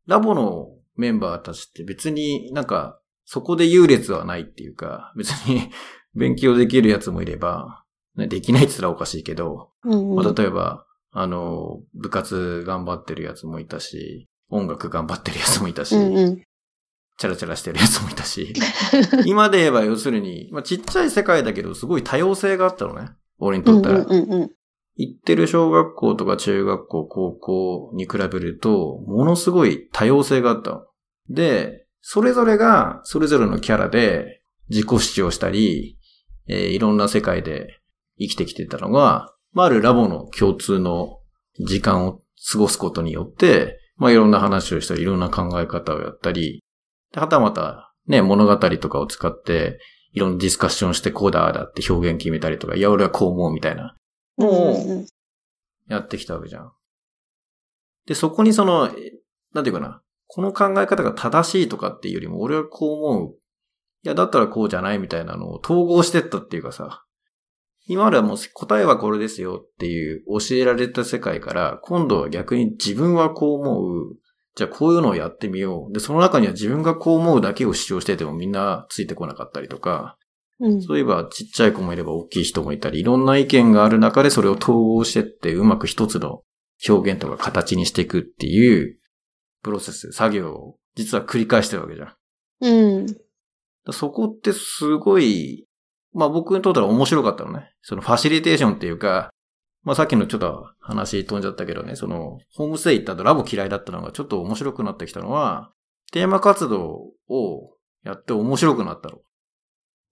[0.08, 5.72] ラボのメンバーたちって別になんか、そこで優劣はないっていうか、別に
[6.16, 7.84] 勉強できるやつもいれば、
[8.16, 10.16] ねできないって言ったらおかしいけど、うん。
[10.16, 16.42] まあ、例えば、あの、部活頑張ってるやつもいたし、音楽頑張ってるやつもいたし、うんうん。
[17.18, 18.54] チャラチャラしてるやつもいたし、
[19.26, 23.12] 今で言えば要するに、まあ、ちっちゃい世界だけど、すごい多様性があったのね。
[23.40, 24.00] 俺にとったら。
[24.00, 24.52] うんうんうん
[24.96, 30.86] 行ってる小学校とか中学校、高校に比べると、ものすごい多様性があったの。
[31.30, 35.98] で、それぞれが、それぞれのキャラで自己主張したり、
[36.48, 37.80] えーいろんな世界で
[38.20, 41.20] 生きてきてたのが、まあ、あるラボの共通の
[41.60, 46.64] 時間を過ごすことによって、まあ、いろんな話をしたり、いろんな考え方をやったり、
[47.14, 49.80] ではたまた、ね、物語とかを使って、
[50.14, 53.96] いろんなディスカッションしてこうだ、だって表現決めたりとか、いや、俺はこう思うみたいな。
[54.38, 55.06] うんうん
[55.88, 56.72] やってきたわけじゃん。
[58.08, 59.12] で、そこにその、え
[59.54, 60.02] なんていうかな、
[60.34, 63.36] この考え方が正しいとかっていうよりも、俺はこう思う。
[64.04, 67.04] いや、だったらこうじゃないみたいなのを統合してったっていうかさ、
[67.86, 74.18] 今まではもう答えはこれですよっていう教えられた世界から、今度は逆に自分はこう思う。
[74.56, 75.94] じゃあこういうのをやってみよう。
[75.94, 80.18] で、その中には自分がこう思うだけを主張しててもみんなついてこなかったりとか、
[80.62, 80.82] うん。
[80.82, 86.44] そういえばちっちゃい子もいれば大きい人もいたり、いろんな意見がある中でそれを統合してってうまく一つの
[86.88, 89.01] 表現とか形にしていくっていう
[89.62, 92.16] プロセス、作業を実は繰り返してるわけじゃん。
[92.62, 93.06] うん。
[93.86, 95.66] らそこってすごい、
[96.14, 97.72] まあ僕にとっては面白かったのね。
[97.82, 99.32] そのファシリテーションっていうか、
[99.84, 105.72] まあさっきのちょっと話飛んじゃったけどね、そのホームステイ行った後ラボ嫌いだったのがちょっと面白くなってきたのは、
[106.12, 109.20] テーマ活動をやって面白くなったの。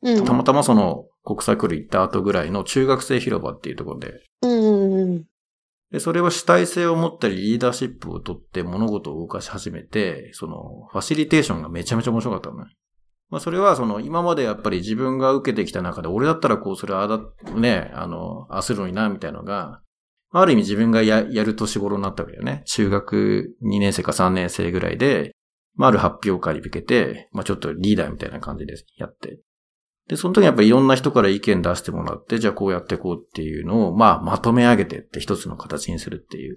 [0.02, 0.26] うん。
[0.26, 5.24] たまたまその国際クル行った後ぐらいの中学生広場っていうところで、うんうん
[5.92, 12.72] で、それは主体性を持ったりリーダーシップを取って物事を動かし始めて、そのファシリテーションがめちゃめちゃ面白かったのね。
[13.30, 17.20] まあそれはその今までやっぱり自分が受けてきた中で俺だったらこうそれあだ、
[17.56, 19.82] ね、あの、焦るのにな、みたいなのが、
[20.32, 22.64] ある意味自分がややる年頃になったわけだよね。
[22.66, 25.32] 中学2年生か3年生ぐらいで、
[25.76, 29.40] まあある発表会に向けて、まあちょっとリーダーみたいな感じでやって。
[30.10, 36.56] で、その時にやっぱりいろんな人から意見出してもらって、じゃあこうやってこうっていうのを、まあまとめ上げてって一つの形にするっていう。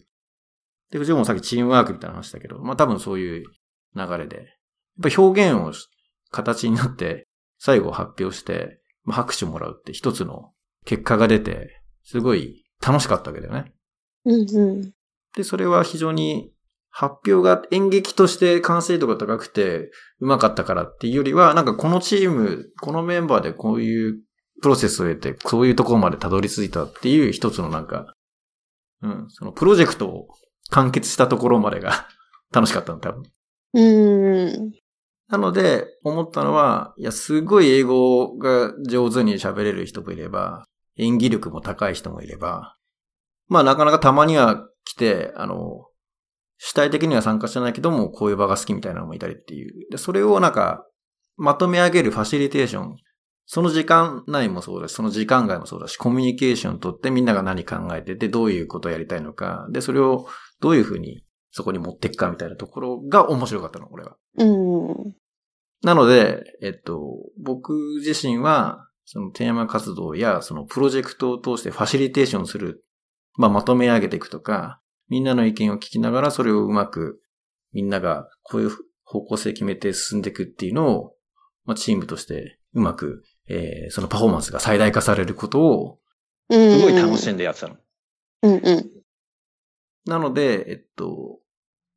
[0.91, 3.45] で、うちもさっきチームワークみたいな話だけど、まあ多分そういう
[3.95, 4.37] 流れで。
[4.37, 4.43] や
[5.09, 5.73] っぱ表現を
[6.31, 10.53] 形になって、最後発表して、まあ、拍手もらうって一つの
[10.87, 13.73] 結果が出て、すごい楽しかったわけだよね。
[14.25, 14.93] うんうん。
[15.37, 16.52] で、それは非常に
[16.95, 24.21] 発表が演劇として完成度が高くて上手かったからっていうよりは、なんかこのチーム、このメンバーでこういう
[24.61, 28.15] プロセスを得て、そういうところまでたどり着いたっていう一つのなんか、
[29.03, 30.29] うん、そのプロジェクトを
[30.69, 32.07] 完結したところまでが
[32.53, 33.23] 楽しかったの、多分。
[33.75, 34.73] うん。
[35.29, 42.77] なので、思ったのは、いや、すごい英語が上手に喋れる人もいれば、演技力も高い人もいれば、
[43.49, 45.87] まあなかなかたまには来て、あの、
[46.65, 49.91] 主体的には参加してないけども、こういう場が好きみたいなのもいたりっていう。
[49.91, 50.87] で、それをなんか、
[51.37, 52.97] まとめ上げるファシリテーション。
[53.47, 59.67] その時間内もそうだし、その時間外もそうだし、コミュニケーション取ってみんなが何考えてて、どういうことをやりたいのか。
[59.73, 60.29] で、それを
[60.61, 64.17] どういうふうにそこに持っていくかみたいなところが面白かったの、これは。
[64.39, 65.15] うん。
[65.83, 67.01] なので、えっと、
[67.43, 67.75] 僕
[68.07, 72.85] 自身は、そのテーマ活動や、そのプロジェクトを通してファシリテーションする、
[73.35, 74.81] まあ、まとめ上げていくとか、
[75.13, 77.21] みんなの意見を聞きながら、それをうまく、
[77.75, 78.71] みんながこういう
[79.05, 81.15] 方向性決めて進んでいくっていうのを、
[81.67, 85.99] まあ、チームとしてうまく、えーそのパフォーマンスが最大化されることを、
[86.49, 86.81] うん。
[86.81, 87.77] すごい楽しんでやってたの。
[88.41, 88.91] うんうん。
[90.07, 91.41] なので、えっと、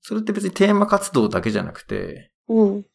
[0.01, 2.86] それって別にテーマ活動だけじゃなくて、うん。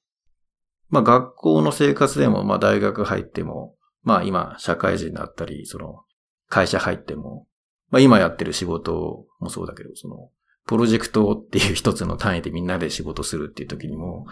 [0.90, 6.02] まあ学校の生活でも、まあ大学入っても、まあ今社会人だったり、その
[6.50, 7.46] 会社入っても、
[7.90, 10.30] まあ今やってる仕事もそうだけど、その
[10.66, 14.26] プロジェクトっていう一つの単位でみんなで仕事するっていう時にも、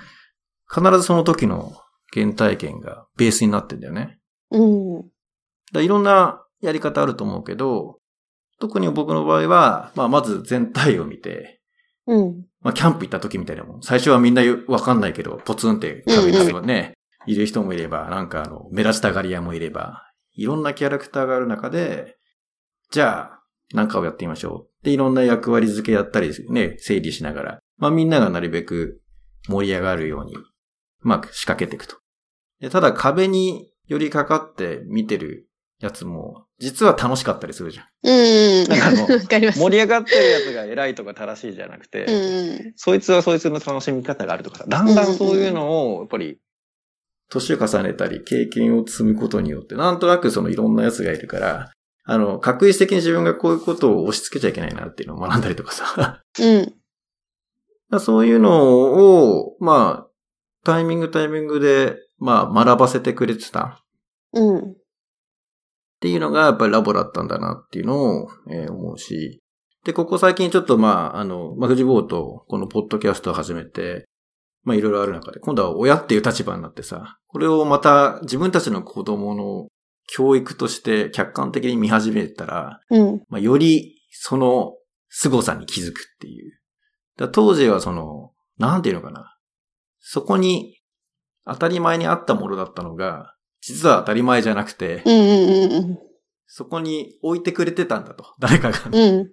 [0.73, 1.73] 必ずその時の
[2.12, 4.18] 原体験がベースになってんだよね。
[4.51, 5.03] うん。
[5.73, 7.99] だいろんなやり方あると思うけど、
[8.61, 11.61] 特に僕の場合は、まあまず全体を見て、
[12.07, 12.44] うん。
[12.61, 13.83] まあ、キャンプ行った時みたいなもん。
[13.83, 16.94] 最初はみんなよわかんないけど、ポツンって壁にはね、
[17.27, 22.16] いる人もいれば、なんかあの、目立ちたがり屋もいれば、いろんなキャラクターがある中で、
[22.90, 23.38] じゃあ、
[23.74, 24.85] なんかをやってみましょう。
[24.85, 29.00] で、いろんな役割付けやったりね、整理しながら、まあみんながなるべく
[29.48, 30.44] 盛り上がるように、う
[31.02, 31.96] まく仕掛けていくと。
[32.61, 35.48] でただ壁に寄りかかって見てる
[35.81, 37.87] やつも、実は楽しかったりするじゃん。
[38.02, 38.68] うん。
[38.68, 39.59] なんかあの わかります。
[39.61, 42.72] 盛り上がってるやつが偉いとか正しいじゃなくて、うん。
[42.76, 46.38] そいつはそいつの楽しみ方があるとかさ、だんだんそういうのを、やっぱり、
[47.31, 51.70] 年を重ねたり、経験を積むことによって、なんとなくそのいろんなやつがいるから、
[52.11, 56.23] あの、確実的に自分がこういうことを押し付けちゃいけないなっていうのを学んだりとかさ。
[56.40, 56.75] うん。
[57.90, 60.11] らそういうのを、まあ、
[60.64, 63.85] タイミングタイミングで、まあ、学ばせてくれてた
[64.33, 64.59] うん。
[64.59, 64.75] っ
[66.01, 69.42] ていうのが、やっぱりラボだったんだなっていうのを、えー思うし。
[69.85, 74.07] で、ここ最近ちょっとまあ、あの、まあ、藤坊とこのポッドキャストを始めて、
[74.64, 79.68] まあ、いろいろある中で、今度は親っていう立場になってさ、これをまた自分たちの子供の
[80.09, 83.23] 教育として客観的に見始めたら、うん。
[83.29, 84.75] まあ、よりその
[85.11, 86.59] 凄さに気づくっていう。
[87.16, 89.37] だ当時はその、なんていうのかな。
[90.01, 90.79] そこに
[91.47, 95.12] 当たり前にあったものだったのが、実は当たり前じゃなくて、うん。
[95.12, 95.99] うん。
[96.47, 98.25] そこに置いてくれてたんだと。
[98.40, 98.79] 誰かが。
[98.87, 98.94] うん。
[98.94, 99.33] うん。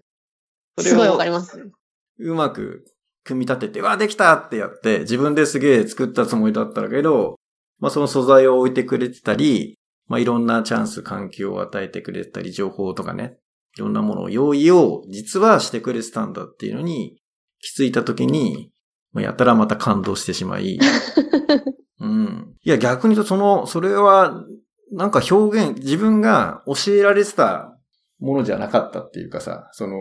[0.77, 1.71] それすごいわをかります。
[2.17, 2.85] うまく
[3.23, 7.35] 組み立てて、わ、できたってやって、自分ですげえ作ったつもりだったんだけど、
[7.79, 13.37] まあその素材を置いてくれてたり、まあいろんなチャンス、環境を与えてくれてたり、情報とかね、
[13.77, 17.17] いろんなものを用意を実はしてくれてたんだっていうのに
[17.59, 18.71] 気づいたときに、
[19.11, 20.79] まあやたらまた感動してしまい、
[21.99, 22.55] うん。
[22.63, 24.43] いや逆に言うとその、それは、
[24.91, 27.77] なんか表現、自分が教えられてた
[28.19, 29.95] ものじゃなかったっていうかさ、その、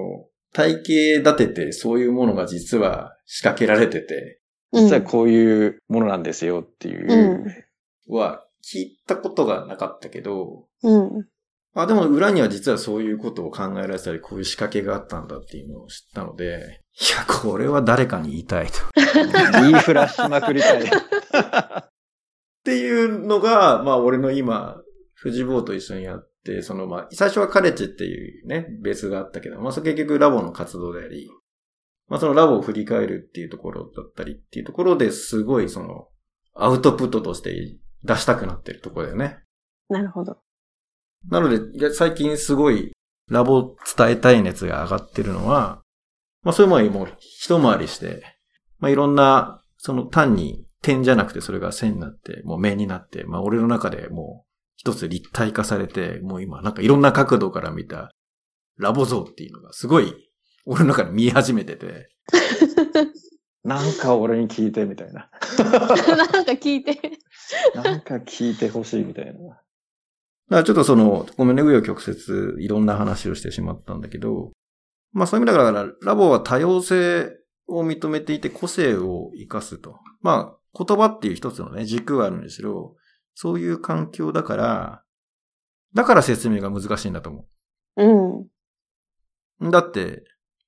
[0.52, 4.40] 体系立ててそういうものが実は仕掛けられてて、
[4.72, 7.44] うん実はこういうものなんですよっていう。
[8.08, 11.26] は聞いたことがなかったけど、うん。
[11.74, 18.72] あ、でも裏には実はそういうことを考えられてたり、こういう仕掛けがあったんだっていうのを知ったので、いや、これは誰かに言いたいと。
[19.60, 20.84] 言いフラしまくりたい。
[20.84, 20.90] っ
[22.64, 24.80] ていうのが、まあ俺の今、
[25.14, 31.28] 藤坊と一緒にやって、そのまあ、最初はカレッジっていうね、ベースがあったけど、まあそれ結局ラボの活動であり、
[32.08, 36.08] まあそのラボを振り返るっていうところだったりっていうところですごいその、
[36.54, 37.50] アウトプットとして
[38.04, 39.38] 出したくなってるところだよね。
[39.88, 40.38] なるほど。
[41.30, 42.92] なので、最近すごい
[43.30, 45.82] ラボ伝えたい熱が上がってるのは、
[46.42, 48.22] まあそういうものにもう一回りして、
[48.78, 58.10] まあいろんな、その単に点じゃなくてそれが線になって、もう面になって、まあ俺の中でもう一つ立体化されて、もう今なんかいろんな角度から見た
[58.78, 60.12] ラボ像っていうのがすごい
[60.66, 62.08] 俺の中で見え始めてて、
[63.64, 65.30] なんか俺に聞いてみたいな。
[65.58, 67.00] なんか聞いて。
[67.74, 69.32] なんか聞いてほしいみたいな。
[69.32, 69.56] だか
[70.48, 74.52] らちょっとその、ごめんね、紆余曲折いろんな話をしてしまったんだけど、
[75.12, 77.32] まあそういう意味だから、ラボは多様性
[77.66, 79.98] を認めていて個性を活かすと。
[80.20, 82.96] まあ言葉っていう一つのね、軸はあるんですけど、
[83.34, 85.02] そういう環境だから、
[85.94, 87.46] だから説明が難しいんだと思
[87.96, 89.68] うん。
[89.68, 89.70] う。
[89.70, 90.24] だって、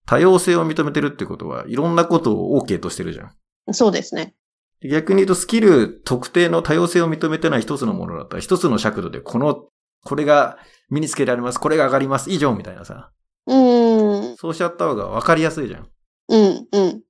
[0.07, 3.75] 多様性を認めてるってことは、いろんなことを OK としてるじゃん。
[3.75, 4.35] そうですね。
[4.83, 9.65] 逆に言うとスキル特定の多様性を認めてない一つのものだったら、一つの尺度でこの、
[10.05, 10.59] これが
[10.91, 13.11] 身につけられます、これが上がります、以上みたいなさ。
[13.47, 14.37] うん。
[14.37, 15.89] そうしちゃった方が分かりやすいじゃん。
[16.29, 16.67] うん。
[16.73, 17.03] うん。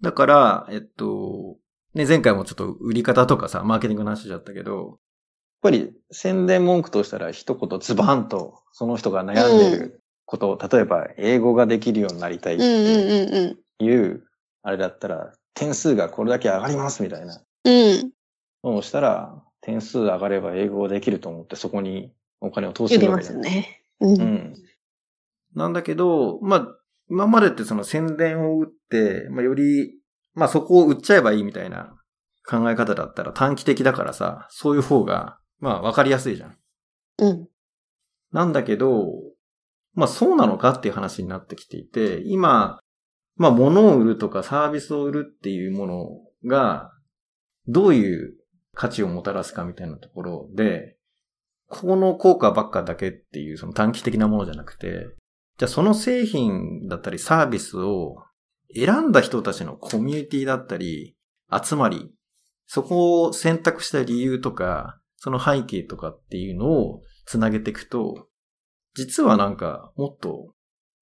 [0.00, 1.56] だから、えっと、
[1.94, 4.98] ね、前回もちょっと売り方とかさ、マーケティングの話しちゃったけど、やっ
[5.62, 12.64] ぱり宣伝文句としたら一言ズバンとその人が悩んでることを、例えば英語ができるようになりたいっうん。
[12.64, 13.30] うん。
[13.30, 13.86] てうん。
[13.86, 14.24] いう、
[14.62, 18.12] あれだったら点数がこれだけ上がりますみたいなうん。
[18.62, 23.34] のをしたら点数上がれば英語ができると思ってそこにお金を投資するわけじゃん。
[23.36, 23.82] すね。
[24.00, 24.06] う。
[24.08, 24.54] うんん。
[25.54, 26.66] なんだけど、まあ、
[27.08, 29.94] 今までってその宣伝を打って、まあ、より、
[30.34, 31.94] まあ、そこを売っちゃえばいいみたいな
[32.46, 36.56] 考え方だったら短期的だからさ、そういう方が、まあ、分かりやすいじゃん。
[37.18, 37.48] うん。
[38.32, 39.06] なんだけど、
[39.96, 42.78] まあそうなのかっていう話になってきていて、今、
[43.34, 46.08] まあ物を売るとかサービスを売るっていうもの
[46.48, 46.92] が、
[47.66, 48.34] どういう
[48.74, 50.96] 価値をもたらすかみたいなところで、
[51.68, 55.08] この効果ばっかだけっていうその短期的なものじゃなくて、
[55.58, 58.16] じゃあその製品だったりサービスを
[58.74, 61.16] 選んだ人たちのコミュニティだったり、
[61.50, 62.12] 集まり、
[62.66, 68.28] そこを選択した理由とか、その背景とかっていうのをつなげていくと、
[68.96, 70.52] 実はなんかもっと、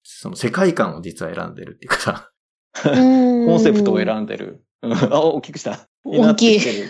[0.03, 2.31] その世界観を実は選んでるっていうかさ、
[2.83, 4.63] コンセプトを選んんでる。
[4.83, 5.87] うんあ、大きくした。
[6.03, 6.89] 大きいになってきてる。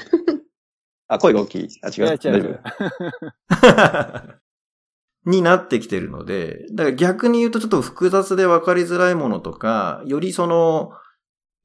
[1.07, 1.69] あ、声が大きい。
[1.81, 2.05] あ、違う。
[2.05, 2.59] 違う大丈
[4.29, 4.39] 夫。
[5.29, 10.91] になってきてるので、だから逆に言うとちょっと複雑で分かりづらいものとか、よりその、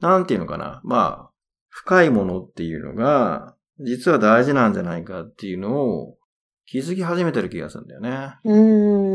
[0.01, 1.31] なんていうのかな、まあ、
[1.69, 6.17] 深いものっていうのが、実は大事なんじゃないかっていうのを
[6.67, 8.35] 気づき始めてる気がするんだよね。
[8.45, 9.10] うん。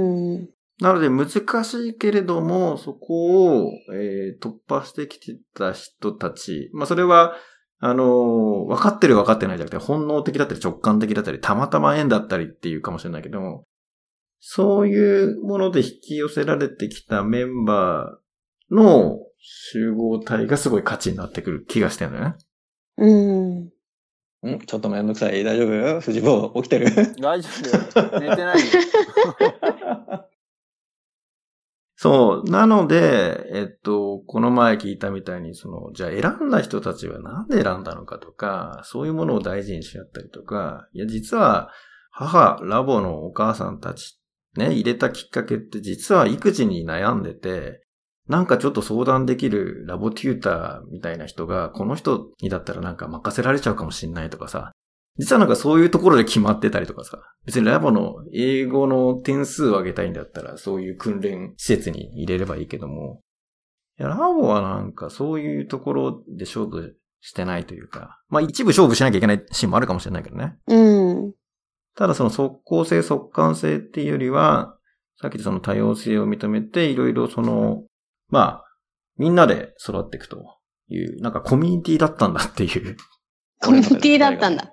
[0.81, 7.35] なので難しいけれども、そこを、えー突破してきてた人たち、まあそれは、
[7.79, 13.63] あのー分かってる分かってないじゃなくて、本能的だったり直感的だったり、たまたま縁だったりっていうかもしれないけども、
[14.39, 22.35] そういうもので引き寄せられてきたメンバーの集合体がすごい価値になってくる気がしてるのね。
[22.97, 23.05] う
[24.47, 24.55] ん。
[24.55, 24.59] ん？
[24.65, 25.43] ちょっとめんどくさい。
[25.43, 25.65] 大丈
[25.97, 26.01] 夫？
[26.01, 26.87] 藤坊、起きてる？
[27.21, 27.49] 大丈
[27.93, 28.19] 夫よ。
[28.19, 28.65] 寝てないよ。
[32.05, 32.51] そう。
[32.51, 41.71] なので、えっと、この前聞いたみたいに、その、じゃあ選んだ人たちはなんで選んだのかとか、そういうものを大事にし合ったりとか、いや、実は、
[42.11, 44.19] 母、ラボのお母さんたち、
[44.55, 47.81] ね、入れたきっかけって実は育児に悩んでて、
[48.27, 54.73] なんかちょっと相談できるラボテューターみたいな人が、この人にだったらなんか任せられちゃうかもしんないとかさ、
[55.17, 63.21] 実はなんかそういうところで決まってたりとかさ、別にラボの英語の点数を上げたいんだったら、そういう訓練施設に入れればいいけども、
[63.97, 70.57] いや、ラボはなんかそういうところで勝負してないというか、まあ一部勝負しなきゃいけないシーンもあるかもしれないけどね。
[70.67, 71.33] うん。
[71.95, 74.75] ただその即効性、即感性っていうよりは、
[75.21, 77.83] さっきその多様性を認めて、いろいろその、
[78.29, 78.65] まあ、
[79.17, 80.57] みんなで育っていくと
[80.89, 82.97] いう、なんかコミュニティだったんだっていう
[83.61, 84.71] コミュニティだったんだ。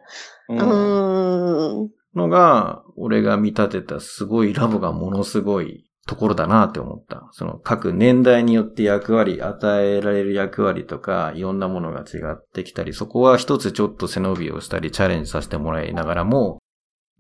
[0.49, 0.55] う。
[0.55, 1.91] うんん。
[2.15, 7.29] のが、俺が見立てたすごいラボがものすごいところだなって思った。
[7.33, 16.59] その各年代によって役割、与えられる役割とか、いろんなものが違ってきたり、そこは一つちょっと背伸びをしたり、チャレンジさせてもらいながらも、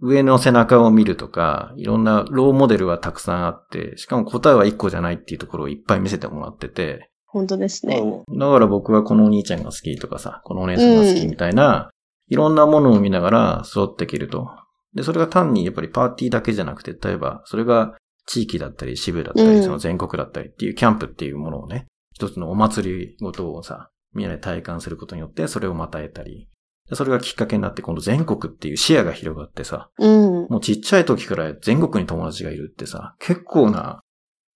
[0.01, 8.03] 上の背中を見るとか、いろんなローモデルはたくさんあって、しかも答えは一個じゃないっていうところをいっぱい見せてもらってて、本当ですね。
[8.29, 11.89] だから僕はこのお兄ちゃんが好きとかさ、このお姉さんが好きみたいな、
[12.33, 14.49] いろんなものを見ながら育っていけると。
[14.95, 17.95] で、それが単にやっぱりパーティーだけじゃなくて、例えば、それが
[18.26, 26.49] 地域だったり支部だったり、うんその全国だったりっていうキャンプっていうものをね、一つのお祭りごとをさ、みんなで体感することによって、それをまた得たり。
[26.95, 30.47] それがきっかけになって今度全国っていう視野が広がってさ、うん。
[30.49, 34.01] もうちっちゃい時から全国に友達がいるってさ、結構な、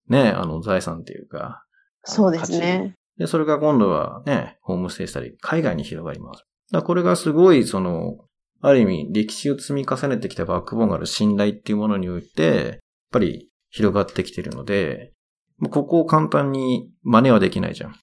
[0.09, 1.63] ね、あの財産っていうか、
[2.05, 2.95] そうですね。
[3.19, 6.45] で、それが今度はね、ホームステイしたり、海外に広がります。
[6.73, 8.19] だこれがすごい、その、
[8.61, 12.79] ある意味、歴史を積み重ねてきたバックボーンがある信頼っていうものにおいて、やっ
[13.13, 15.13] ぱり広がってきてるので、
[15.59, 17.95] もうここを簡単に真似はできないじゃん。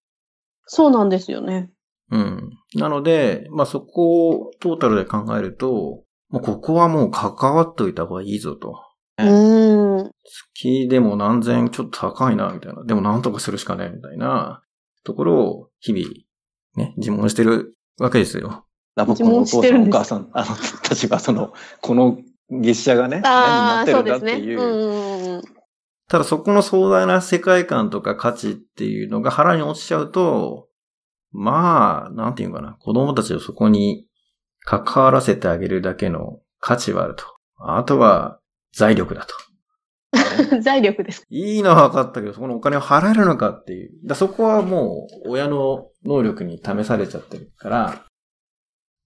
[0.65, 1.69] そうなんですよね。
[2.11, 2.49] うん。
[2.75, 8.75] なので、まあそこをトータルで考えると、もうここはもう関わっといた方がいいぞと。
[9.19, 10.11] うーん。
[10.53, 12.83] 月でも何千ちょっと高いな、みたいな。
[12.85, 14.63] でもなんとかするしかないみたいな
[15.03, 16.07] ところを日々、
[16.75, 18.65] ね、自問してるわけですよ。
[18.95, 22.17] ラボコのお父さん、お母さん、 あの、たちがその、この
[22.49, 23.81] 月謝がね、何にな。
[23.83, 25.41] ってるんだっていう。
[26.09, 30.67] ただそこの壮大な世界観とか価値っていうのが腹に落ちちゃうと、
[31.31, 34.05] まあ、なんていうかな、子供たちをそこに
[34.59, 37.25] 関わらせてあげるだけの価値はあると。
[37.57, 38.39] あとは
[38.73, 39.33] 財力だと。
[40.61, 41.25] 財力です。
[41.29, 43.91] いいのは分かったけど、そこのお金を払えるのかっていう。
[44.03, 48.05] だそこはもう親の能力に試されちゃってるから、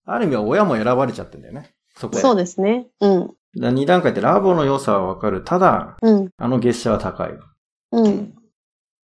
[0.06, 1.74] ある意味は親も選ばれちゃってんだよね。
[1.96, 2.22] そこで。
[2.22, 2.88] そうですね。
[3.02, 3.28] うん。
[3.60, 5.44] だ2段階ってラボの良さは分かる。
[5.44, 6.30] ただ、うん。
[6.38, 7.32] あの月謝は高い。
[7.92, 8.34] うん。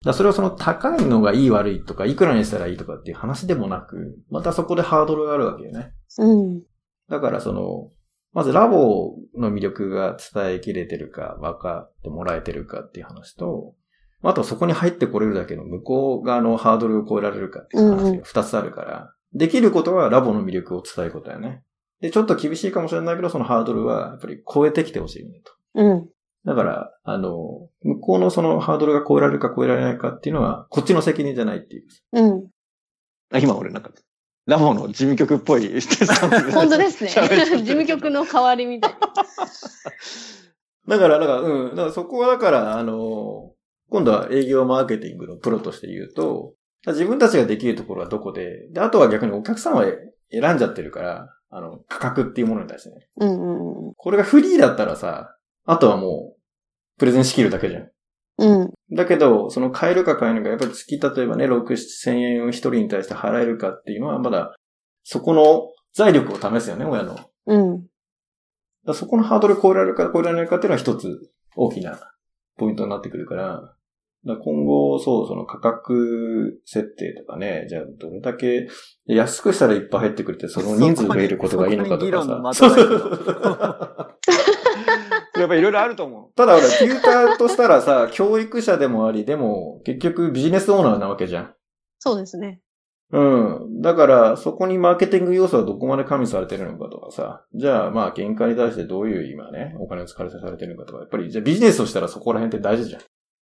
[0.04, 5.94] だそれはその高いのがいい悪いとか、いくらにしたらいいとかっていう話でもなく、またそこでハードルがあるわけよね。
[6.20, 6.62] うん。
[7.10, 7.90] だからその、
[8.32, 13.74] まずラボの魅力が伝えきれてるか、分かってもらえてるかっていう話と、
[14.30, 21.64] あとはそこに入ってこれるだけの向こう側のハードルを超えられるかっていう話が二つあるから、できることはラボの魅力を伝えることだよね。
[22.02, 25.54] で、ちょっと厳しいかもしれないけど、そのハードルはやっぱり超えてきてほしいよねと。
[25.76, 26.10] うん。
[26.46, 31.86] だから、あの、向こうのそのハードルが超えられるか超えられないかっていうのは、こっちの責任じゃないっていう。
[32.14, 32.48] うん。
[33.32, 33.90] あ今俺なんか、
[34.46, 35.82] ラボの事務局っぽい
[36.54, 37.10] 本当ですね。
[37.10, 37.28] 事
[37.64, 39.00] 務局の代わりみたいな。
[40.88, 41.70] だから、だから、うん。
[41.72, 43.55] だからそこはだから、あの、
[43.90, 46.54] 今度は営業マーケティングのプロとして言うと、
[46.88, 49.86] 自分たちができるところはどこで、で、あとは逆にお客さんは
[50.32, 53.08] 選んじゃってるから、あの、価格っていうものに対してね。
[53.18, 56.40] うんうんこれがフリーだったらさ、あとはもう、
[57.00, 57.90] プレゼンしきるだけじゃん。
[58.38, 58.62] うん。
[58.62, 58.96] うん。
[58.96, 64.56] だけど、その買えるか買えないか、やっぱり月、例えばね、6、7千円を一人に対して払えるかっていうのは、まだ、
[65.04, 67.18] そこの財力を試すよね、親の。
[67.48, 67.88] うん。
[68.86, 72.00] らそこのハードル超えられるか超えられないかっていうのは一つ大きな
[72.58, 73.75] ポイントになってくるから、
[74.26, 78.68] だ今後、そう、その価格設定とかね、じゃあどれだけ
[79.06, 82.26] 安くしたらいっぱい入ってくれて、その人数がいることがいいのかとかさ。
[82.26, 84.16] 的がいくのそうそうそう
[85.40, 91.54] やっぱいろいろあると思ただ、ほら、テューターとしたらさ、教育者でもあり、でも、結局ビジネスオーナーなわけじゃん。
[92.00, 92.62] そうですね。
[93.12, 93.82] うん。
[93.82, 97.46] だから、そこにマーケティング要素はどこまで加味されてるのかとかさ。
[97.54, 101.00] じゃあ、まあ、原価に対してどういう今ね、お金を使われされてるのかとか。
[101.00, 103.02] やっぱり、じゃあビジネスとしたらそこら辺って大事じゃん。
[103.02, 103.08] だ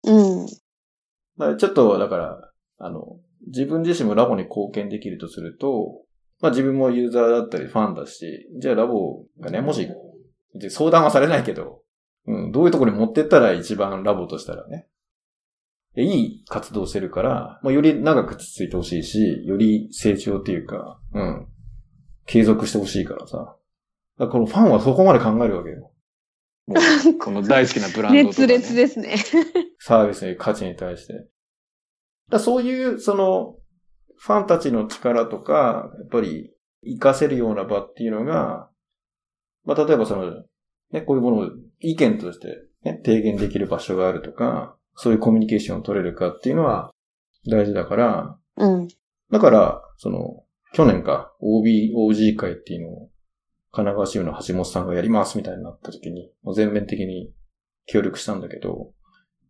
[0.06, 0.46] うん。
[1.39, 6.03] らちょっと、だから、あの、自分自身もラボに貢献できるとすると、
[6.41, 9.89] まあ自分もユーザーだったりファンだし、じゃあラボがね、もし、
[10.70, 11.82] 相談はされないけど、
[12.26, 14.89] うん、どういうところに持ってったら一番ラボとしたらね、
[15.97, 21.47] いい活動してるから、まあ、より長く続いてほしいし、より成長っていうか、うん、
[22.26, 23.37] 継続してほしいからさ。
[23.37, 23.57] だか
[24.18, 25.93] らこのファンはそこまで考えるわけよ。
[26.68, 26.72] う。
[26.72, 26.80] も
[27.14, 28.46] う、この大好きなブランドとか、熱ね。
[28.46, 29.16] 烈ですね。
[29.78, 31.26] サービスの価値に対して。
[32.30, 33.56] だそういう、その、
[34.16, 36.52] ファンたちの力とか、やっぱり、
[36.84, 38.70] 活かせるような場っていうのが、
[39.64, 40.44] まあ、例えばその、
[40.92, 41.50] ね、こういうものを
[41.80, 46.92] 意見として、ね、提言できる場所があるとか、そういうコミュニケーションを取れるかっていうのは
[47.50, 48.88] 大事だから、うん。
[49.30, 50.44] だから、その、
[50.74, 53.10] 去年か、OBOG 会っていうのを、
[53.74, 57.32] 神奈川支部の橋本さんがやりますみたいになった時に、もう全面的に
[57.86, 58.92] 協力したんだけど、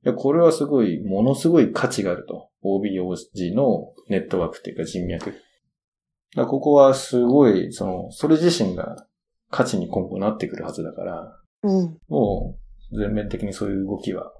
[0.02, 2.48] いや、これはすごい、ものすごい価値があると。
[2.64, 5.34] OBOG のネットワークっていうか人脈。
[6.34, 9.06] だここはすごい、その、それ自身が
[9.50, 11.98] 価値に今後なってくるはずだから、うん。
[12.08, 12.56] も
[12.92, 14.32] う、全面的にそういう動きは、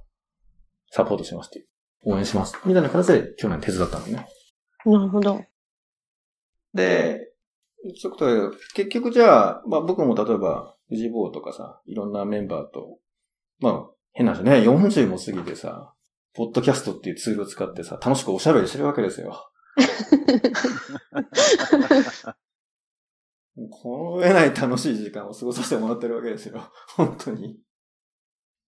[0.91, 1.67] サポートしますっていう。
[2.07, 2.59] 応援します。
[2.65, 4.27] みたいな形で去年手伝ったのね。
[4.87, 5.43] なるほど。
[6.73, 7.34] で、
[7.93, 12.99] ちょっと、結局じゃあ、まあ僕も例えば、富士坊とかさ、いろんなメンバーと、
[13.61, 15.95] まあ、変な話ね、40も過ぎてさ、
[16.35, 19.51] ポッドキャストっていうツールを使ってさ、楽しくおしゃべりしてるわけですよ。
[23.71, 26.71] この上ない楽しい時間を過ごさせてもらってるわけですよ。
[26.97, 27.57] 本当に。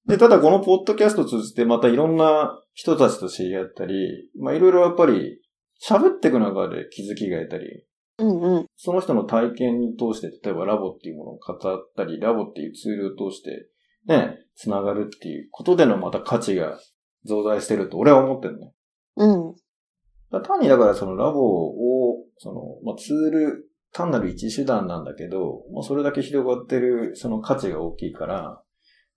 [0.07, 5.41] で、ただこのポッドキャストを通じてまたいろんな人たちと知り合ったり、まあいろいろやっぱり
[5.85, 7.85] 喋っていく中で気づきが得たり、
[8.19, 8.67] うんうん。
[8.77, 11.59] その人の体験に通して、例えばラボっていうものを語っ
[11.97, 13.69] たり、ラボっていうツールを通して、
[14.07, 16.79] ね、つながるっていうことでのまた価値が
[17.25, 18.73] 増大してると俺は思ってるの。
[19.17, 20.43] うん。
[20.43, 28.63] 単にだからそのラボを、その、まあ、ツール、単なる一手段なんだけど、まあ、それだけ広がってるその価値が大きいから、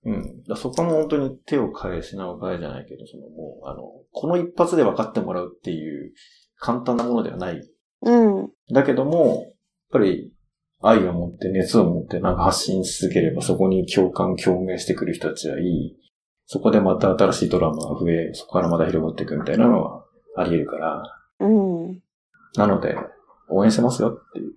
[0.05, 0.43] うん。
[0.43, 6.13] だそこも本当に手を変え品を変えじゃないけど、そのもう、あの、この一発で分かってもらうっていう
[6.57, 7.61] 簡単なものではない
[8.01, 8.49] うん。
[8.71, 9.53] だけども、やっ
[9.91, 10.31] ぱり
[10.81, 15.95] 愛を持って熱を持ってなんか発信し続ければそこに共感、共鳴してくる人たちはいい。
[16.45, 21.03] そこでまた新しいドラマが増え、そこからまた広がっていくみたいなのはあり得るから。
[21.41, 22.01] うん。
[22.55, 22.97] なので、
[23.49, 24.53] 応援してますよっていう。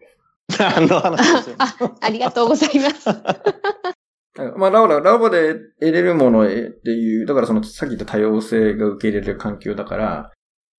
[0.58, 1.56] 何の話ですよ。
[1.58, 3.08] あ、ありがとうございます。
[4.56, 10.30] まあ、ラボラ、ラボで得れるものっていう、だからそのさっき言った多様性が受け入れる環境だから、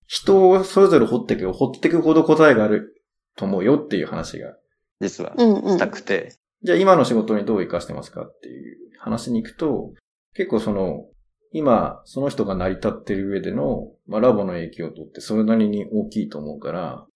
[0.06, 3.02] 人をそれぞれ掘っていく、掘っていくほど答えがある
[3.36, 4.54] と思うよっていう話が
[5.00, 5.88] 実はう、んうんした。
[5.88, 6.34] くて。
[6.62, 9.92] じゃあ今の仕事にどう活かしてますかっていう話に行くと、
[10.34, 11.04] 結構その、
[11.52, 17.06] 今、その人が成り立ってる上での、まあ、ラボの影響とってそれなりに大きいと思うから、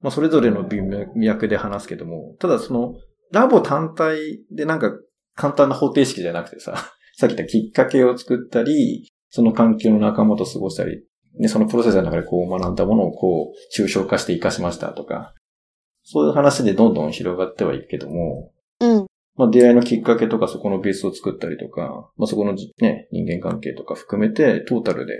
[0.00, 2.94] まあ、それぞれの文脈で話すけども、ただその、
[3.32, 4.92] ラボ単体でなんか
[5.34, 6.76] 簡単な方程式じゃなくてさ、
[7.16, 11.02] さっき言ったきっかけを作ったり、その環境の仲間と過ごしたり、
[11.38, 15.34] ね、そのプロセスの中でこう学んだものをこう、抽象化して活かしましたとか、
[16.02, 19.06] そういう話でどんどん広がってはいくけども、うん。
[19.36, 25.14] まあ、出会いのきっかけとか、そこのベースを作ったりとか、まあ、そこのじね、人間関係とか含めて、トータルで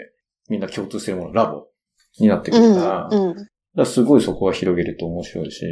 [0.48, 1.66] みんな共通してるもの、ラボ
[2.18, 3.34] になってくるから、だかうん。
[3.74, 5.64] らすごいそこは広げると面白いし、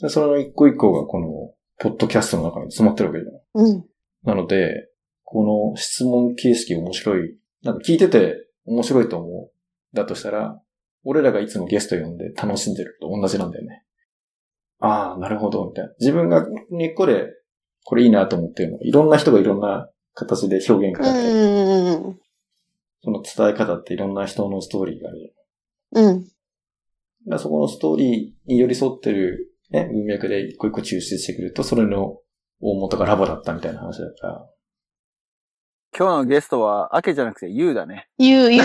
[0.00, 3.66] でその一個一個がこの、ポッドキャストの中に詰まってるわけじゃん。
[3.66, 3.84] うん。
[4.24, 4.88] なので、
[5.24, 7.36] この質問形式面白い。
[7.62, 8.36] なんか聞いてて
[8.66, 9.50] 面白いと思う。
[9.92, 10.60] だとしたら、
[11.04, 13.84] 俺らがいつもゲスト呼んで楽しんでると同じなんだよね。
[14.80, 15.92] ああ、なるほど、みたいな。
[16.00, 17.28] 自分が根っこで、
[17.84, 18.78] これいいなと思ってるの。
[18.82, 22.20] いろんな人がいろんな形で表現うがあって、ん。
[23.02, 27.32] その伝え方っていろんな人のストーリーがあるじうん。
[27.32, 27.38] ゃん。
[27.38, 32.18] そこのストーリーに寄り添ってる、ね、文脈で一個一個抽出してくると、それの
[32.60, 34.50] 大元がラボだったみたいな話だから、
[35.96, 38.06] 今日のゲストは、アケじゃなくてユウだね。
[38.16, 38.62] 言う、言う。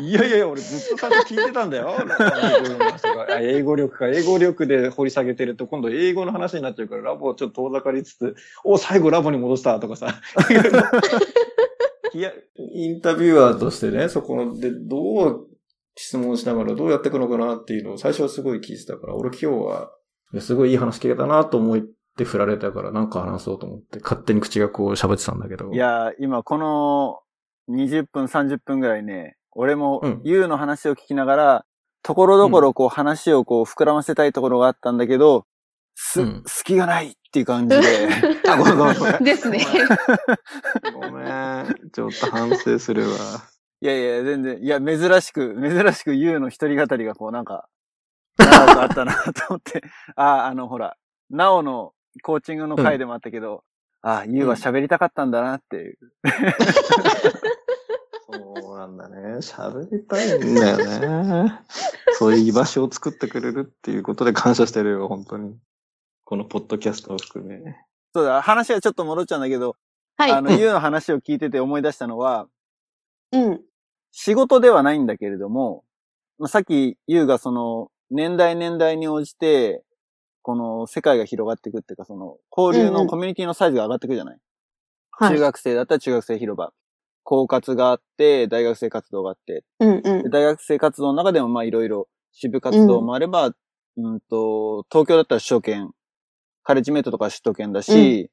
[0.00, 1.96] い やいやいや、俺ずっと最初聞いてたんだよ。
[3.28, 4.06] あ英語力か。
[4.08, 10.14] 英語力で掘り下げてると、今度英語の話になっちゃうから、ラボをちょっと遠ざかりつつ、お、最後ラボに戻したとかさ。
[12.14, 15.46] いや、インタビュアーとしてね、そこでどう
[15.96, 19.90] 質問しながらどうやっていくのかなっていうのを最初はすごい聞いてたから、俺今日は、
[20.40, 21.76] すごいいい話聞けたなと思
[22.16, 25.70] って振られたから、なんか話そうと思って、勝手に口がこう喋ってたんだけど。
[25.70, 27.20] い、やー、今この
[27.68, 31.64] 20分、30分ぐらいね、俺もうんユウの話を聞きながら、
[32.02, 35.44] ところどころこう話をこう膨らませたいところがあったんだけど、
[35.94, 38.08] す、うん隙がないっていう感じで。
[38.48, 39.24] あ、ごめんごめんごめん。
[39.24, 39.66] ですね。
[40.94, 41.90] ごめん。
[41.92, 43.16] ちょっと反省するわ。
[43.82, 47.68] いやいや、全然、いや、珍しく、珍しくユウの一人語りがこうなんか、
[48.38, 49.82] 長くあったなと思って、
[50.16, 50.96] あ、あの、ほら、
[51.30, 51.92] ナオの
[52.22, 53.64] コーチングの回でもあったけど、
[54.02, 55.98] あ、ユウは喋りたかったんだなっていう。
[58.30, 59.16] そうなんだね。
[59.38, 61.60] 喋りたいんだよね。
[62.18, 65.56] そういう居場所を作ってくれるっていうことで感謝してるよ、本当に。
[66.24, 67.60] このポッドキャストを含め。
[68.14, 69.76] そうだ、話はちょっと戻っちゃうんだけど、
[70.16, 70.32] はい。
[70.32, 72.48] あの、 ユウの話を聞いてて思い出したのは、
[73.32, 73.62] うん。
[74.12, 75.84] 仕事ではないんだけれども、
[76.38, 79.82] まあ、さっきユウがその、年代年代に応じて、
[80.46, 84.38] この世界が広がっていくっていうか、その、交流うんうんのコミュニティのサイズが上がっていくじゃない、
[85.10, 85.34] はい。
[85.34, 86.72] 中学生だったら中学生広場。
[87.24, 90.22] 高活があって、大学生活動があって、うんうん。
[90.22, 93.50] で大学生活動の中でもまあいろいろ、支部活動もあれば、う
[93.98, 95.90] ん、と、東京だったら首都圏、
[96.62, 98.30] カレッジメイトとか首都圏だし、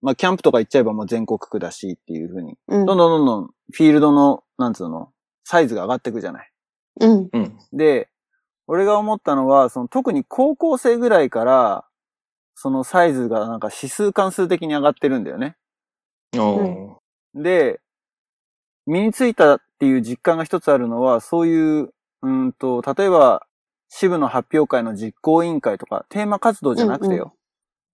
[0.00, 5.12] まあキャンプとか行っちゃえばもう全国区だしっていうふうに、うんどんどんどんどんフィールドの、なんつうの、
[5.44, 6.50] サイズが上がっていくじゃない？
[7.00, 7.28] うん。
[7.30, 7.58] うん。
[7.74, 8.08] で、
[8.66, 11.84] 俺が思ったのは、その特に高校生ぐらいから、
[12.54, 15.56] そのサイズがなんか指数関数的に上がってるんだよね。
[17.34, 17.80] で、
[18.86, 21.92] 身についたっていう実感が一つあるのは、そういう、
[22.22, 23.46] うんと、例えば、
[23.88, 27.24] 支部の発表会の実行委員会とか、テーマ活動じゃなくてよ。
[27.24, 27.36] うん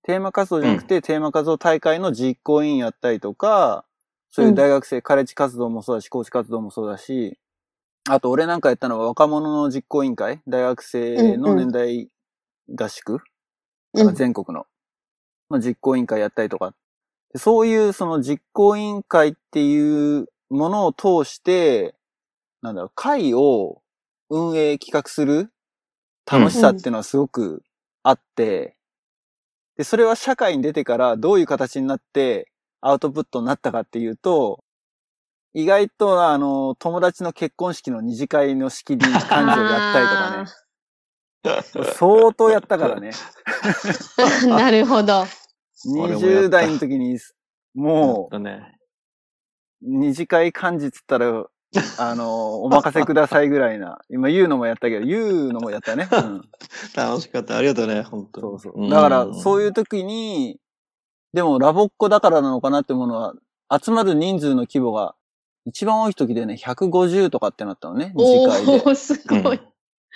[0.05, 3.85] テーマ活動じゃなくて、テーマ活動大会の実行委員やったりとか、
[4.31, 7.39] そういう大学生、カレッジ活動もそうだし、コーチ活動もそうだし、
[8.09, 12.09] あと俺なんかやったのは若者の実行委員会、大学生の年代
[12.69, 13.21] 合宿、
[13.95, 14.15] うん。
[14.15, 14.67] 全国の、
[15.49, 16.75] まあ、実行委員会やったりとか。
[17.33, 21.95] でそういうその実行委員会っていうものを通して、
[22.61, 23.83] なんだろう、会を
[24.31, 25.53] 運営企画する
[26.31, 27.63] 楽しさっていうのはすごく
[28.03, 28.77] あって、
[29.77, 32.51] で、それは社会に出てからどういう形になって
[32.81, 34.65] アウトプットになったかっていうと、
[35.55, 41.95] 意外とあの、友達の結婚式の二次会の仕切り幹事をやったりとかね。
[41.95, 43.11] 相当やったからね。
[44.49, 45.25] なるほど。
[45.99, 47.19] 俺もやった20代の時に、
[47.75, 48.79] もだね。
[49.83, 51.47] う、二次会幹事っつったら、
[51.99, 53.99] あの、お任せくださいぐらいな。
[54.11, 56.09] 今言うのもやったけど、言うのもやったね。
[56.11, 56.43] うん
[56.95, 57.57] 楽しかった。
[57.57, 58.91] ありがとうね、本当そうそう。
[58.91, 60.59] だから、そういいう時に、
[61.33, 63.35] でもラボっ子だからなのかなってものは、
[63.83, 65.15] 集まる人数の規模が、
[65.65, 68.81] 一番多い時でね、150とかってなったのね、二次お会で。
[68.81, 69.61] ー、 すごい。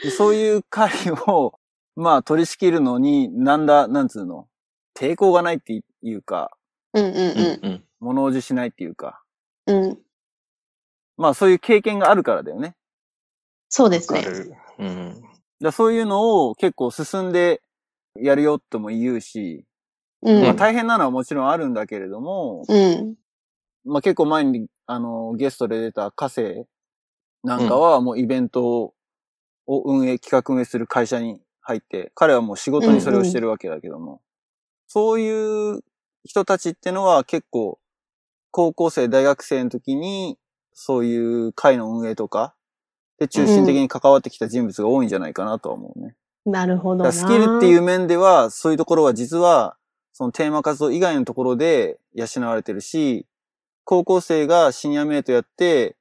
[0.02, 0.90] でそういう会
[1.26, 1.58] を、
[1.94, 4.48] まあ取り仕切るのに、なんだ、なんつうの、
[4.94, 6.50] 抵抗がないっていうか、
[6.92, 7.84] うんうんうんうん。
[8.00, 9.22] 物おじしないっていうか、
[9.66, 9.84] うん。
[9.84, 9.98] うん。
[11.16, 12.76] まあそういう経験があるからだよね。
[13.68, 14.24] そうですね。
[14.78, 15.22] うん。
[15.60, 17.62] だそういうのを結構進んで
[18.14, 19.64] やるよとも言うし、
[20.22, 20.42] うん。
[20.42, 23.16] まあ大変なのはもちろんあるんだけれども、うん。
[23.86, 26.66] まあ結構前に、あの、ゲストで出た火星
[27.46, 28.92] なんかはもうイベント
[29.66, 34.20] を運営、企画運営する会社に入って、彼はもう仕事にそれをしてるわけだけども、
[34.88, 35.80] そういう
[36.24, 37.78] 人たちってのは結構、
[38.50, 40.38] 高校生、大学生の時に、
[40.72, 42.54] そういう会の運営とか、
[43.18, 46.16] で中心的に関わってきた人物が多いんじゃないかなとは思うね。
[46.44, 49.76] なるほどスキルっていう面では、そういうところは実は、
[50.12, 53.26] そのテーマ活動以外のところで養われてるし、
[53.86, 55.96] 高校生がシニアメイトやって、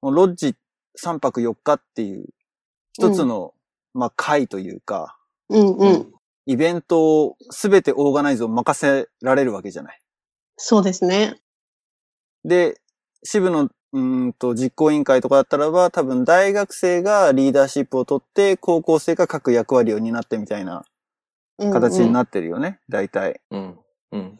[0.00, 0.54] もうロッジ
[1.04, 2.26] 3泊4日っていう、
[2.92, 3.52] 一つの、
[3.92, 5.18] まあ会というか、
[5.48, 6.12] うんうん。
[6.46, 10.00] イベントをすべてオーガナイズを任せられるわけじゃない。
[10.56, 11.40] そうですね。
[12.44, 12.80] で、
[13.24, 20.84] 支部のうーんと実行委員会とかだったらば、多分大学生がリーダーシップを取って、高校生が各役割を担ってみたいな
[21.58, 23.40] うんうん形になってるよね、大体。
[23.50, 23.78] うん。
[24.12, 24.38] うん。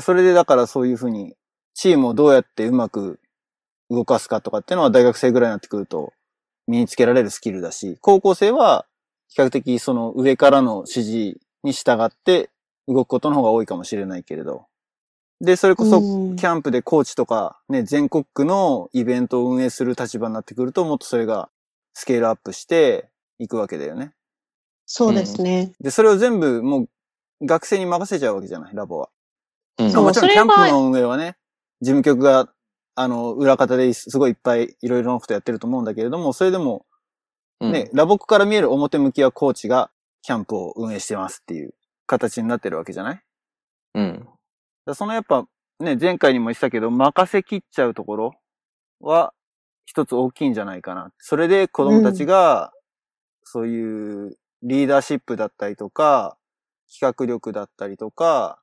[0.00, 1.35] それでだからそういうふうに、
[1.76, 3.20] チームをどうやってうまく
[3.90, 6.14] 動かすかとかっていうのは大学生ぐらいになってくると
[6.66, 8.86] 身につけられるスキルだし、高校生は
[9.28, 12.48] 比較的その上からの指示に従って
[12.88, 14.66] 動くことの方が多いかもしれないけれど。
[15.42, 21.50] で、それこそうんキャンプでコーチとかね、全国区のイベントを運営する立場になってくるともっとそれが
[21.92, 24.12] スケールアップしていくわけだよね。
[24.86, 25.72] そうですね。
[25.78, 26.88] で、それを全部もう
[27.42, 29.10] 学生に任せちゃうわけじゃない、ラボは。
[29.78, 29.92] うん。
[29.92, 31.36] もちろんキャンプの運営はね、
[31.80, 32.48] 事務局が、
[32.94, 36.86] あの、裏方ですごいいっぱいいろいろなことやってると思うんだけれども、それでも、
[37.60, 39.90] うんね、ラボックから見える表向きはコーチが
[40.22, 41.74] キャンプを運営してますっていう
[42.06, 43.22] 形になってるわけじゃない？
[43.94, 44.28] うん。
[44.84, 45.46] らそのやっぱ、
[45.80, 48.32] ね、前回にも言ってたけど、任せきっちゃうところ
[49.00, 49.34] は、
[49.84, 51.12] 一つ大きいんじゃないかな。
[51.18, 52.72] それで子供たちが、
[53.44, 56.36] そういうリーダーシップだったりとか、
[56.90, 58.60] 企画力だったりとか、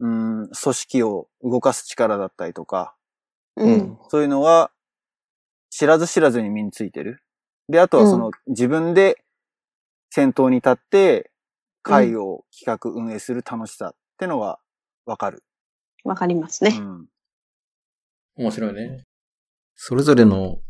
[0.00, 2.94] うん、組織を動かす力だったりとか、
[3.56, 3.64] う。
[3.64, 3.98] うんん。
[4.08, 4.70] そういうのは、
[5.70, 7.22] 知らず知らずに身についてる。
[7.68, 9.24] で、あとはその、自分で
[10.10, 11.30] 先頭に立って、
[11.84, 14.58] 会を企画運営する楽しさってのが
[15.06, 15.44] わかる。
[16.02, 16.74] わかりますね。
[16.76, 17.06] うん。
[18.36, 19.04] 面白いね。
[19.76, 20.60] それぞれの、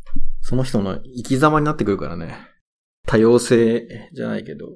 [0.41, 2.35] その人の生き様になってくるからね。
[3.07, 4.67] 多様性じゃないけど。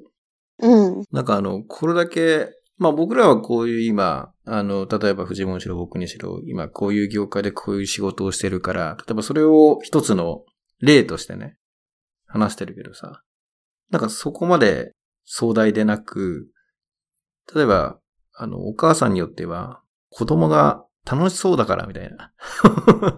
[0.60, 1.04] うん。
[1.12, 2.48] なんかあの、これだけ、
[2.80, 10.44] まあ僕らはこういう今、あの、例えば藤本しろ僕にしろ、今こういう業界でこういう仕事をしてるから、例えばそれを一つの
[10.80, 11.58] 例としてね、
[12.26, 13.22] 話してるけどさ、
[13.90, 14.94] なんかそこまで
[15.26, 16.48] 壮大でなく、
[17.54, 17.98] 例えば、
[18.32, 22.32] あの、お母さんによっては、子供が楽しそうだからみたいな。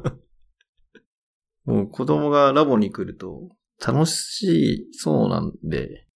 [1.64, 3.48] もう子供がラボに来ると、
[3.78, 6.08] 楽しそうなんで、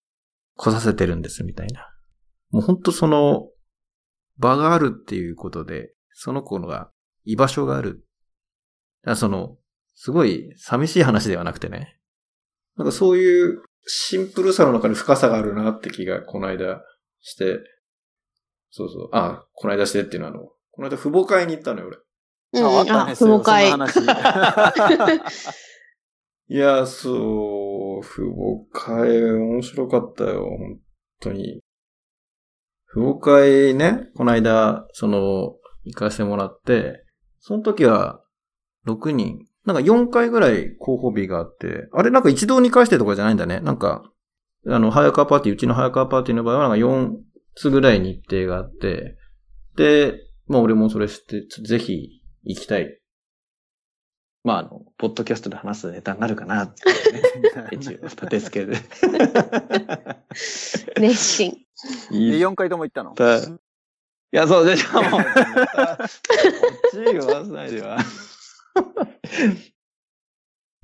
[0.57, 1.96] 来させてるんですみたいな。
[2.57, 3.51] もうほんとその、
[4.39, 6.91] 場があるっていうことで、その子のが
[7.27, 8.07] 居場所がある。
[9.03, 9.59] だからその、
[9.95, 11.99] すごい寂しい話ではなくてね。
[12.77, 16.81] なんかそういうシンプルさの中に深さがあるなって気がこの間
[17.21, 17.59] して、
[18.71, 19.09] そうそう。
[19.13, 21.99] あ、この間してっていうのはあの、この間父母会に行ったのよ、俺。
[22.55, 23.69] うんあ、父母会。
[26.49, 30.81] いや、そう、父母会面白かったよ、本
[31.21, 31.61] 当に。
[32.97, 37.05] 父母会ね、この間、その、行かせてもらって、
[37.41, 38.23] その時は、
[38.87, 43.61] 6人、なんか4回ぐらい候補日があって、あれなんか一堂に会してとかじゃないんだね。
[43.61, 44.03] なんか、
[44.67, 47.11] あの、早川パーティー、うちの早川パーティーの場合はなんか4
[47.55, 49.19] つぐらい日程があって、
[49.77, 50.15] で、
[50.47, 52.99] まあ俺もそれ知って、ぜひ行きたい。
[54.43, 57.21] まあ、あの、ポッドキャストで話すネタになるかなってね。
[57.73, 58.79] 一応、立て付けで。
[60.99, 61.66] 熱心。
[62.11, 63.15] いで、4回とも言ったの？
[63.15, 63.49] だい
[64.33, 66.11] や、そう、じゃあもう、こっ
[66.91, 67.99] ち言わせないでは。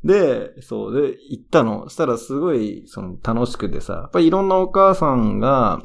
[0.05, 1.85] で、そう、で、行ったの。
[1.85, 5.83] そしたらすごい、その、楽しくてさ、やっぱりいろんなお母さんが、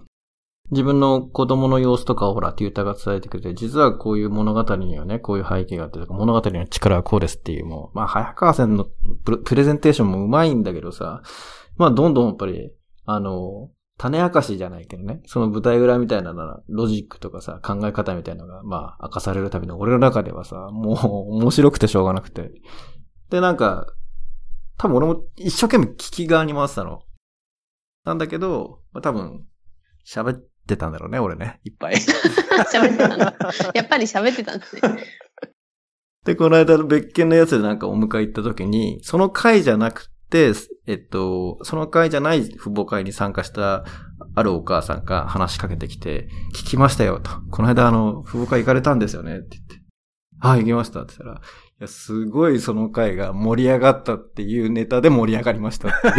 [0.71, 8.85] 自分の子供の様子とかをほら、テューターが伝えてくれて、実はこういう物語にはね、こういう背景があって物語の力はこうですっていう、もう、まあ、早川さんの
[9.23, 11.21] プレプレゼンテーションもうまいんだけどさ、
[11.77, 12.71] まあ、どんどんやっぱり、
[13.05, 22.51] あの、種明かしじゃないけどね、その舞台裏みたいなのはロジックとかさ、考え方みたいなのが、まあ、明かされるために、俺の中ではさ、もう、面白くてしょうがなくて。
[23.31, 23.87] で、なんか、
[24.77, 27.01] 多分俺も一生懸命聞き側に回ってたの。
[28.05, 29.45] なんだけど、まあ、多分、
[30.05, 31.59] 喋ってたんだろうね、俺ね。
[31.63, 31.95] いっぱい。
[32.71, 33.17] 喋ってたの。
[33.73, 34.81] やっぱり喋ってたんですね。
[36.23, 40.53] で、この間別件のやつでなんかお迎え行った時に、その会じゃなくて、
[40.85, 43.85] えっと、その会じゃない父母会に参加した
[44.35, 47.31] あるお母さんが話しかけてきて、聞きましたよと。
[47.51, 49.81] この間あの、父母会行かれたんですよねって言って。
[50.39, 51.43] はい、行きましたって言ったら、い
[51.79, 56.13] や、すごいその会が盛り上がったっていうネタで盛り上がりましたっていう。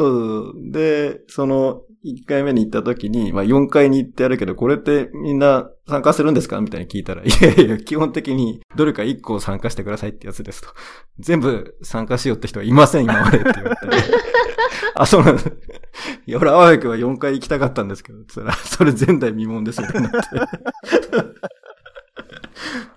[0.00, 0.54] そう。
[0.72, 6.58] で、その、1回目に行った時に、まあ4回に行ってやるけど、これってみんな参加するんですか？
[6.62, 10.68] みたいに聞いたら、 いやいや、基本的にどれか1個参加してくださいってやつですと。
[11.18, 13.82] 全部参加しようって人はいません、今までって言われて。
[14.96, 15.52] あ、そうなんです。
[16.26, 20.16] いや、俺、青くは4回行きたかったんですけど、つったら、それ前代未聞ですってなって。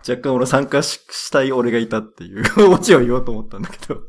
[0.10, 4.01] 若干俺参加ししたい俺がいたっていう、オチを言おうと思ったんだけど、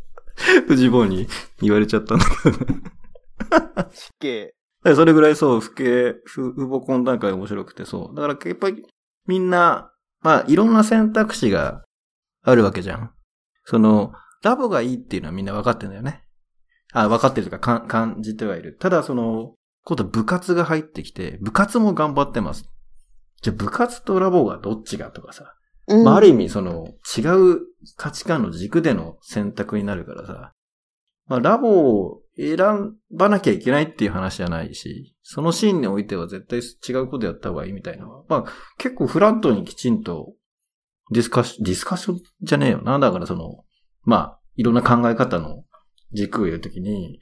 [0.66, 1.28] 藤坊に
[1.60, 2.82] 言われちゃったんだけど、ね。
[3.92, 4.54] 失敬。
[4.84, 8.14] でそれぐらいそう、不敬、不、父母懇談会面白くてそう。
[8.14, 8.84] だからやっぱり
[9.26, 11.84] みんな、まあいろんな選択肢が
[12.42, 13.10] あるわけじゃん。
[13.64, 14.12] その、
[14.42, 16.24] ラボがいいっていうのはみんな分かってんだよね。
[16.92, 18.76] あ、分かってるとか感じてはいる。
[18.78, 19.54] ただその、
[19.84, 22.70] 今度部活が入ってきて、部活も頑張ってます。
[23.42, 25.54] じゃあ部活とラボがどっちがとかさ。
[25.88, 27.22] うんまあある意味その違
[27.56, 27.60] う
[27.96, 30.52] 価値観の軸での選択になるからさ。
[31.26, 32.56] まあラボを選
[33.10, 38.06] ばなきゃいけないっていう話じゃないし、そのシーンにおいては絶対違うことやった方がいいみたいな。
[38.28, 38.44] まあ
[38.78, 40.34] 結構フラットにきちんと
[41.12, 42.98] ディスカッション、ディスカッションじゃねえよな。
[42.98, 43.64] だからその、
[44.02, 45.64] まあいろんな考え方の
[46.12, 47.20] 軸を言うときに、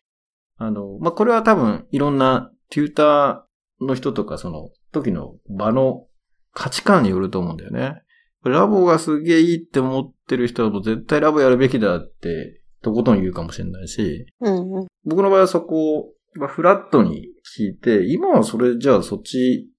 [0.57, 6.07] あの、まあこれは多分いろんなテューターの人とかその時の場の
[6.53, 8.03] 価値観によると思うんだよね。
[8.45, 14.87] ラボがすげえいいって思ってる人はもう絶対ラボやるべきだって、とことん言うかもしれないし、うんうん。
[15.05, 19.71] 僕の場合はそこを、まあフラットに聞いて、今はそれじゃあそっち、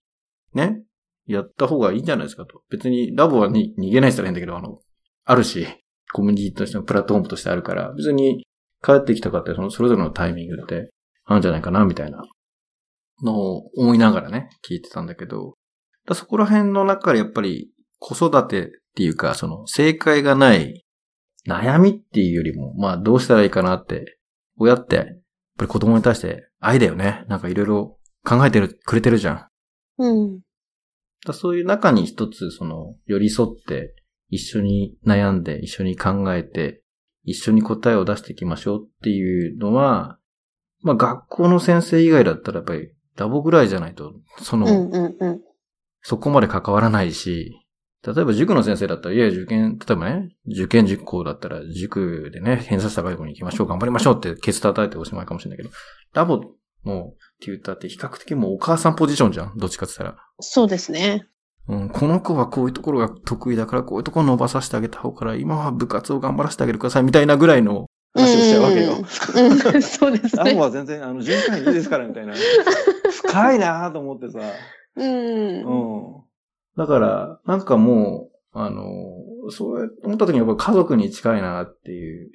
[0.53, 0.84] ね、
[1.26, 2.61] やった方がいいんじゃないですかと。
[2.70, 4.80] 別にラボはに逃げない人は変だけど、あの、
[5.26, 5.68] あるし、
[6.14, 8.45] コミュニティとしてのプラットフォームとしてあるから、別に
[8.84, 10.91] 帰ってきたかって、そのそれぞれのタイミングって
[11.26, 12.24] あるんじゃないかな、みたいな
[13.24, 15.55] のを思いながらね、聞いてたんだけど、
[16.05, 17.72] だそこら辺の中でやっぱり
[18.03, 20.83] 子育てっていうか、その正解がない
[21.47, 24.17] 悩みっていうよりも、まあどうしたらいいかなって、
[24.57, 25.05] 親って、やっ
[25.57, 27.23] ぱり子供に対して愛だよね。
[27.29, 29.47] なんかいろいろ考えてる、くれてるじゃん。
[29.99, 30.39] うん。
[31.25, 33.95] だそういう中に一つ、その、寄り添って、
[34.29, 36.81] 一緒に悩んで、一緒に考えて、
[37.23, 40.17] 一緒に答えを出していきましょうっていうのは、
[40.81, 45.41] まあ学校の先生以外だったらやっぱりラボぐらいじゃないと、その、うんうんうん。
[46.01, 47.62] そこまで関わらないし、
[48.05, 55.69] 例えば塾の先生だったら、いや、受験、例えばね、受験塾校だったら、塾でね、偏差値高い子に行きましょう、頑張りましょうって、ケツ叩いておしまいかもしれないけど、
[56.13, 56.43] ラボ
[56.85, 60.23] のテューターって比較的もうお母さんポジションじゃん、どっちかって言ったら。
[60.41, 61.27] そうですね。
[61.69, 68.91] うん、この子はこういうところが得意だから、こういうところ伸ばさせてあげた方から、今は部活を頑張らせてあげてください、みたいなぐらいの、話をしちゃうわけよ。
[68.91, 70.43] うんうんうんそうですね。
[70.43, 72.33] ラボは全然、あの、循環いいですから、みたいな。
[73.25, 74.39] 深いなと思ってさ。
[74.97, 75.07] うん。
[75.07, 76.23] うん。
[76.78, 78.84] だから、なんかもう、あの、
[79.49, 82.32] そう思った時にやっぱ家族に近いなっていう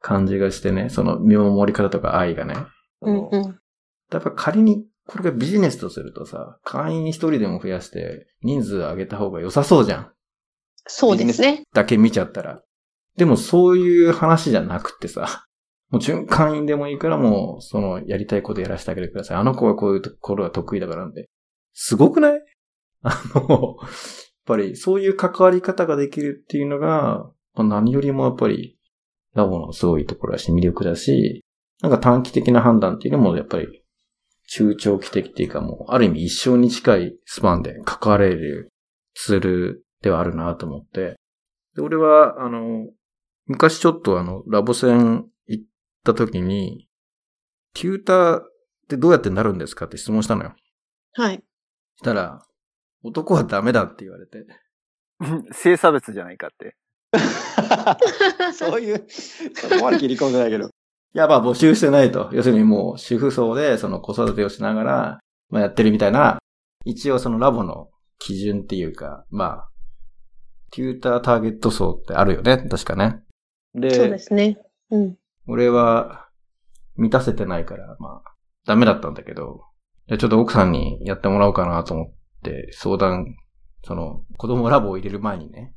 [0.00, 2.54] 感じがしてね、その見守り方とか愛がね。
[3.00, 3.42] うんうん。
[4.12, 10.12] やっぱ仮にこれがビジネスとするとさ、会員一人でも増やして人数上げた方が良さそうじゃん。
[10.86, 11.64] そうですね。
[11.72, 12.62] だけ見ちゃったら。
[13.16, 15.46] でもそういう話じゃなくてさ、
[15.90, 19.36] もう準会員でもいいからもう、そのやりたいことやらせてあげてください。
[19.36, 21.28] あの子はこういうところが得意だからなんで。
[21.72, 22.40] すごくない？
[23.04, 23.90] あの、やっ
[24.46, 28.78] ぱりそういう関わり方ができるっていうのが、まあ何よりもやっぱり
[29.34, 31.44] ラボのすごいところだし、魅力だし、
[31.80, 33.84] なんか短期的な判断っていうのもやっぱり
[34.48, 38.72] 中長期的っていうかもう、ある意味一生に近いスパンで関われる
[39.14, 41.16] ツールではあるなと思って。
[41.74, 42.86] で、俺は、あの、
[43.46, 45.64] 昔ちょっとあの、ラボ戦行っ
[46.04, 46.88] た時に、
[47.74, 48.42] テューターっ
[48.88, 50.54] てどうやってなるんですかって質問したのよ。
[51.14, 51.42] はい。
[51.96, 52.46] したら、
[53.04, 54.46] 男はダメだって言われて。
[55.52, 56.76] 性差別じゃないかって。
[58.52, 60.66] そういう、そこまで切り込んでないけど。
[60.66, 60.68] い
[61.12, 62.30] や、まあ募集してないと。
[62.32, 66.38] 要するにもう主婦層でその子育てをしながら、まあやってるみたいな、
[66.84, 69.68] 一応そのラボの基準っていうか、まあ、
[70.70, 72.56] テューターターゲット層ってあるよね。
[72.56, 73.22] 確かね。
[73.74, 74.58] で、そうですね。
[74.90, 75.16] うん。
[75.46, 76.28] 俺は
[76.96, 78.34] 満たせてないから、まあ、
[78.66, 79.62] ダメだったんだけど、
[80.08, 82.14] でちょっと奥さんにやってもらおうかなと思っ
[82.44, 83.34] て相談、
[83.82, 85.74] その、子供ラボを入れる前にね、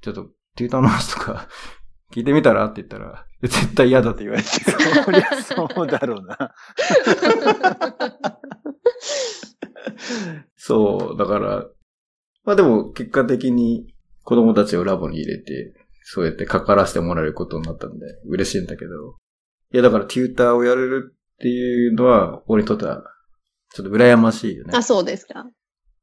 [0.00, 1.48] ちょっと、テューターの話とか
[2.12, 4.48] 聞いてみたらって言ったら、絶対嫌だって言われて。
[4.48, 6.54] そりゃそうだろうな。
[10.56, 11.66] そう、だから、
[12.44, 13.94] まあでも結果的に
[14.24, 18.90] 子供たちをラボに入れて、そうやってかからせてもらえることになったんで、嬉しいんだけど。
[19.72, 23.02] いやだからテューターをやれるっていうのは、俺にとっては、
[23.72, 24.72] ちょっと羨ましいよね。
[24.76, 25.46] あ、そうですか。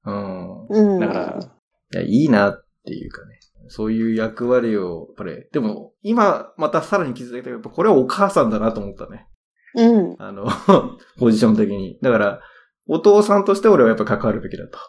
[0.06, 0.68] うん。
[0.68, 1.00] うん。
[1.00, 3.40] だから、いや、いいなっていうかね。
[3.68, 9.28] そういう役割を、やっぱり、でも、今、またさらに気づいたけど、やっぱこれはお母さんだなと思ったね。
[9.76, 10.16] うん。
[10.18, 10.48] あの、
[11.20, 12.00] ポジション的に。
[12.02, 12.42] だから、
[12.88, 14.80] お父さんとして俺はやっぱ関わるべきだと。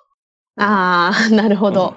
[0.56, 1.94] ああ、なるほど。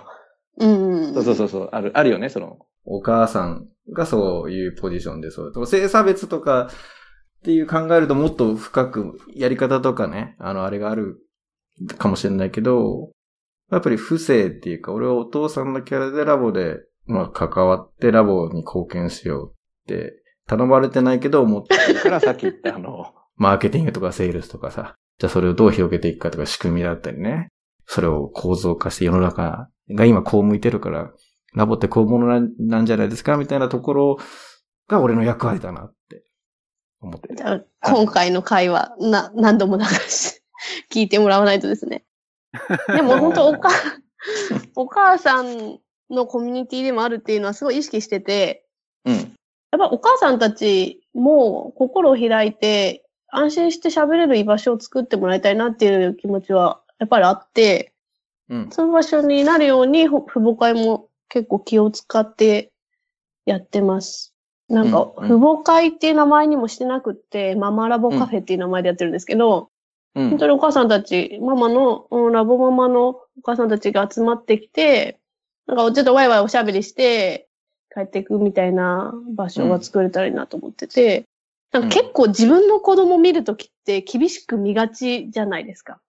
[0.59, 1.13] うん。
[1.13, 2.59] そうそうそうそう、ある、あるよね、その。
[2.85, 5.51] お母さんがそういうポジションでそう。
[5.53, 6.69] そう性差別とか
[7.43, 11.17] っていう考えるともっと深くやり方とかね、あの、あれがある
[11.97, 13.11] かもしれないけど、
[13.69, 19.53] やっぱり不正っていうか、俺はお父さんのキャラでラボで、まあ、関わってラボに貢献しようっ
[19.87, 20.13] て
[20.47, 27.49] 頼まれてないけど思って、だからさっき言ったあの、マーケティングとかセールスとかさ、じゃあそれをどう広げていくかとか仕組みだったりね、
[27.87, 31.11] それを構造化して世の中が今こう向いてるから、
[31.53, 34.17] ラボってこういうものなんじゃないですかみたいなところ
[34.87, 35.83] が俺の役割だな。
[35.83, 35.93] っ
[37.07, 37.35] 思ってる。
[37.35, 40.41] じゃあ、今回の回は、な、何度も流し、
[40.91, 42.03] 聞いてもらわないとですね。
[42.87, 43.69] でも本当おか、
[44.75, 45.79] お母さん
[46.09, 48.65] のコミュニティでもあるっていうのはすごい意識してて、
[49.05, 49.15] うん。
[49.15, 57.93] やっぱお母さんたちも心を開いて、安心して喋れる居場所を作ってもらいたいなっていう気持ちはやっぱりあって、
[58.49, 58.69] うん。
[58.71, 62.71] その場所になるように、ほ父母会も結構気を使って
[63.45, 64.32] やってます。
[64.69, 69.69] なんか、うんうん父母会っていう名前にもしてなくって、ママラボカフェっていう名前でやってるんですけど、
[70.15, 75.19] うん本当にお母さんたち、ママの、うんラボママのお母さんたちが集まってきて、
[75.65, 77.47] なんかちょっとワイワイおしゃべりして、
[77.93, 81.25] 帰っていくみたいな場所が作れたらいいなと思ってて、
[81.71, 85.99] なんか結構自分の子供見るときって厳しく見がちじゃないですか。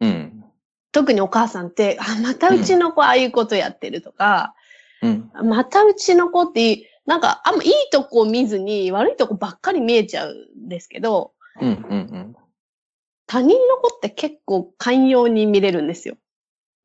[0.00, 0.44] うん。
[0.92, 4.54] 特にお母さんって、あ、またうちの子ああいうことやってるとか、
[5.02, 5.30] うん。
[5.44, 10.34] またうちの子ってなんかあんまいいとこを見ずに悪いとこばっかり見えちゃう
[10.64, 11.68] んですけど、うん。
[11.68, 12.36] うん。
[13.26, 16.16] 他人の子って結構寛容に見れるんですよ。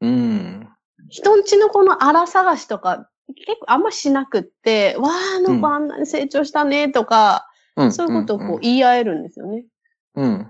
[0.01, 0.70] うん。
[1.09, 7.91] 人んちの子の荒探しとか結構あんましなくって、わあ、あの子あんなに成長したねとか、うん。
[7.91, 9.66] そういうことをこう言い合えるんですよね。
[10.16, 10.47] うん。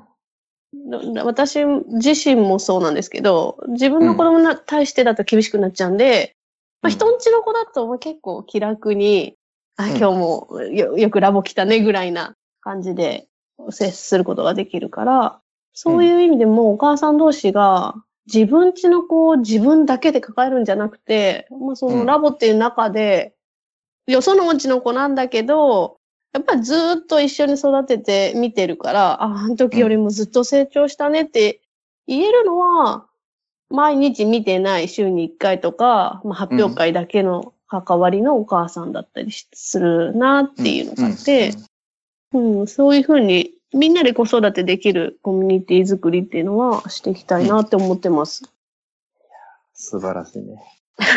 [1.15, 6.35] だ私自身もそうなんですけど、自分の子供に対してだと厳しくなっちゃうんで、
[6.81, 9.37] まあ、うん人んちの子だとまあ結構気楽に、
[9.77, 9.97] あ、うん。
[9.97, 13.27] 今日もよよくラボ来たねぐらいな感じで
[13.69, 15.39] 接することができるから、
[15.73, 17.95] そういう意味でもお母さん同士が
[18.25, 23.35] 自分ちの子を自分だけで抱えるんじゃなくて、まあ、そのラボっていう中で、
[24.07, 25.97] よそのうちの子なんだけど、
[26.33, 31.61] やっぱりずーっと一緒に育てて見てるから、あ、あの時よりもずっと成長したねって
[32.07, 33.05] 言えるのは、
[33.69, 41.53] 毎日見てない週に1回とか、まあ、発表会だけの関わりのお母さんだったりしするなっていうのがあって、
[42.33, 48.43] うん、そういうふうにみんなで子育てできるコミュニティ作りっていうのはしていきたいなって思ってます。
[49.73, 50.63] 素晴らしいね。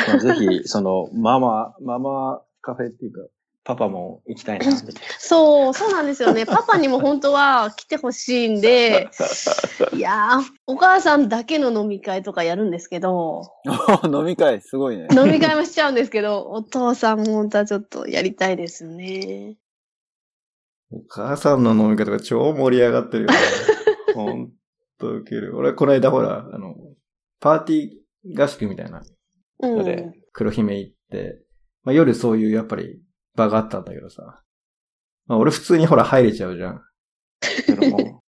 [0.08, 3.20] まあぜひ、その、ママ、ママカフェっていうか、
[3.68, 4.92] パパも行きたいなって。
[5.20, 6.46] そう、そうなんですよね。
[6.46, 9.10] パパにも本当は来てほしいんで、
[9.92, 13.42] いやー、お母さんだけの飲み会とかやるんですけど、
[14.10, 15.08] 飲み会、すごいね。
[15.14, 19.58] 飲み会もしちゃうんですけど、お父さんも本当はちょっとやりたいですね。
[20.90, 23.36] お母さんの飲み方が超盛り上がってるよね。
[24.14, 24.50] ほん
[24.98, 25.54] とウケる。
[25.54, 26.74] 俺、この間ほら、あの、
[27.38, 29.02] パーティー合宿みたいな
[29.60, 31.42] うんので黒姫行って、
[31.82, 33.02] まあ、夜そういうやっぱり
[33.38, 34.42] 場があったんだけどさ。
[35.26, 36.82] まあ、俺普通にほら入れちゃうじゃん。
[37.66, 38.22] けども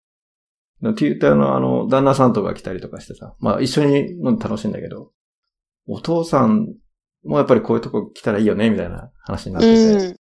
[0.94, 3.36] テューターのあの、旦那さんとか来たりとかしてさ。
[3.40, 5.12] まあ一緒に飲んで楽しいんだけど。
[5.88, 6.68] お父さん
[7.24, 10.06] もやっぱりこういうとこ来たらいいよね、みたいな話になってて。
[10.06, 10.16] うん。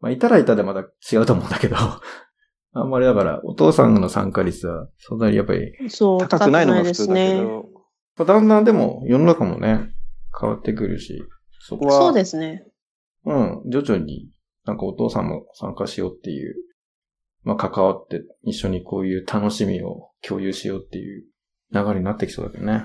[0.00, 1.76] まあ、いたらいたでまた違うと思うんだけど、
[2.72, 7.76] あんまりだから、お父さんの参加率は、そんなにやっぱり、そう、高くないのが普通だけ高くないですね。
[8.16, 9.94] ど、だんだんでも世の中もね、
[10.38, 11.22] 変わってくるし、
[11.60, 12.66] そこは、そうですね。
[13.26, 14.28] うん、徐々に
[14.64, 16.54] なんかお父さんも参加しようっていう、
[17.44, 21.24] まあ関わって一緒にこういう楽しみを共有しようっていう
[21.72, 22.84] 流れになってきそうだけどね。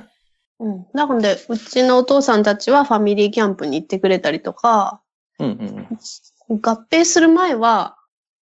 [0.59, 0.85] うん。
[0.93, 5.01] なので、うちのお父さんたちはファミリーキャンプに行ってくれたりとか、
[5.39, 5.87] うんうん
[6.61, 7.95] 合併する前は、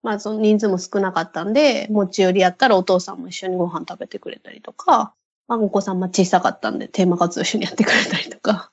[0.04, 5.16] まあその人数も少なかったんで、持ち寄りやったらお父さんも一緒にご飯食べてくれたりとか、
[5.48, 8.72] まあお子さんも小さかったんでテーマ活動一緒にやってくれたりとか、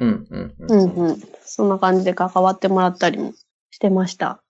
[0.00, 0.76] うん、うん、う。
[0.76, 1.22] んうん。
[1.42, 3.34] そんな感じで関わってもらったりも
[3.70, 4.42] してました。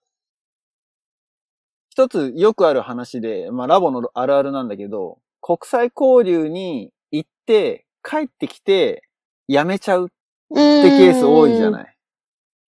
[1.89, 9.03] 一つよくある話で、まあラボのあるあるなんだけど、国際交流に行って、帰ってきて、
[9.49, 11.95] 辞めちゃうってケース多いじゃない。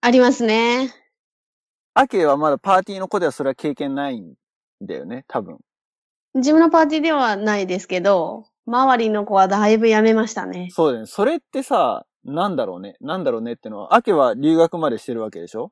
[0.02, 0.92] ありますね。
[1.94, 4.34] アケはまだパーティーの子ではそれは経験ないん
[4.82, 5.60] だよね、多分。
[6.34, 10.70] 自分のパーティーではないですけど、周りの子はだいぶやめましたね。
[10.72, 11.06] そうだよね。
[11.08, 12.96] それってさ、なんだろうね。
[13.02, 15.72] なんだろうねってのは、アケは留学までしてるわけでしょ？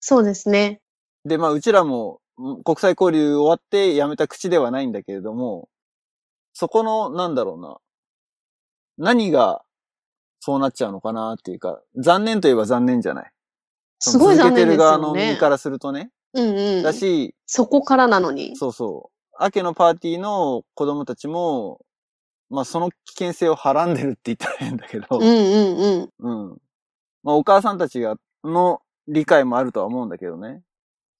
[0.00, 0.80] そうですね。
[1.24, 5.68] で、まあ、うちらもん国際交流終わって辞めた口ではないんだけれども、
[6.52, 7.78] そこの、なんだろうな。
[8.98, 9.62] 何が
[10.40, 13.30] そうなっちゃうのかなっていうか、残念といえば残念じゃない。
[13.98, 15.38] すごい残念です続けてる側のよね身。
[15.38, 16.10] からするとね。
[16.34, 16.82] うんうん。
[16.82, 18.56] だし、そこからなのに。
[18.56, 19.36] そうそう。
[19.38, 21.80] アケのパーティーの子供たちも、
[22.50, 26.50] まあその危険性をはらんでるって言ったら変だけど、うんうんうん。
[26.50, 26.58] うん。
[27.22, 30.62] まあお母さんたちが、の理解もあるとは思うんだけどね。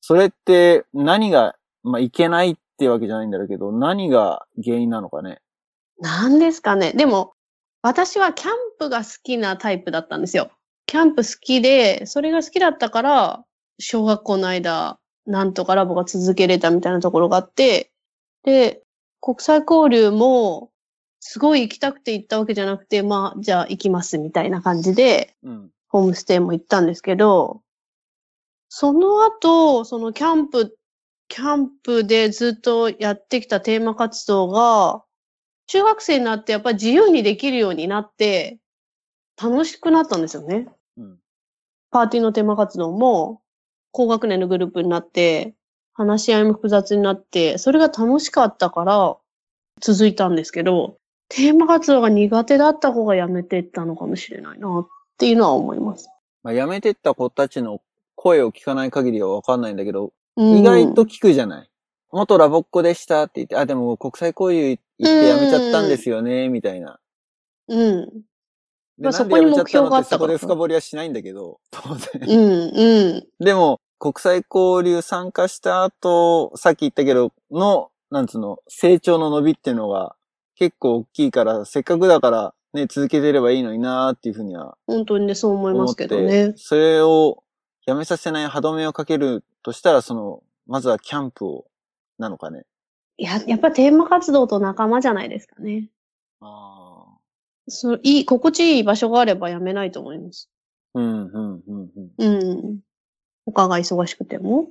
[0.01, 5.41] それって何が、まあいけないってわけじゃないんだろうけど、何が原因なのかね。
[6.01, 6.93] なんですかね。
[6.93, 7.33] でも、
[7.83, 10.51] 私はキャンプが好きなタイプだったんですよ。
[10.87, 13.45] キャンプ好きで、それが好きだったから、
[13.79, 17.91] 小学校の間、なんとかラボが続けれたみたいなところがあって、
[18.43, 18.83] で、
[19.21, 20.71] 国際交流も、
[21.27, 25.71] すごい行きたくて行ったわけじゃなくて、まあ、じゃあ行きますみたいな感じで、うん。
[25.89, 27.63] ホームステイも行ったんですけど、
[28.69, 30.77] その後、そのキャンプ、
[31.29, 35.03] キャンプでずっとやってきたテーマ活動が、
[35.67, 38.59] 中学生になってやっぱり自由にできるようになって、
[39.43, 40.69] 楽しくなったんですよね。
[40.99, 41.19] うん。
[41.91, 43.41] パーティーのテーマ活動も、
[43.93, 45.55] 高学年のグループになって、
[45.95, 49.17] 話し合いも複雑になって、それが楽しかったから
[49.81, 50.99] 続いたんですけど、
[51.29, 54.87] テーマ活動が苦手だった方がやめてったのかもしれないなっ
[55.19, 56.09] ていうのは思います。
[56.43, 57.81] まあ辞めてった子たちの
[58.15, 61.71] 声を聞かない限りはわかんないんだけど、うん意外と聞くじゃない。
[62.11, 66.99] 元ラボっ子でしたって言って、あ、でも国際交流行って辞めちゃったんですよね、みたいな。
[67.69, 68.07] うん。
[68.07, 72.11] でまあなんで辞めちゃったのそこに目標があったからで深掘りはしないんだけど、当然。
[72.27, 73.45] うん、うん。
[73.45, 80.15] でも、国際交流参加した後、さっき言ったけど、の、なんつうの、成長の伸びっていうのが
[80.57, 86.55] 結構大きいから、せっかくだからね、続けてればいいのになーっていうふうには本当にね、そう思いますけどて、ね。
[86.57, 87.43] それを
[87.87, 91.67] やめさせない歯止めをかけるとしたら、その、まずはキャンプを、
[92.19, 92.65] なのかね。
[93.17, 95.89] いや、やっぱテーマ活動と仲間じゃないですかね。
[96.41, 97.19] ああ。
[97.69, 100.51] そう、いい、心地いい場所があればやめないと思います。
[100.95, 102.37] うん、うん、うん、うん。
[102.39, 102.81] うん。
[103.47, 104.69] 他が忙しくても。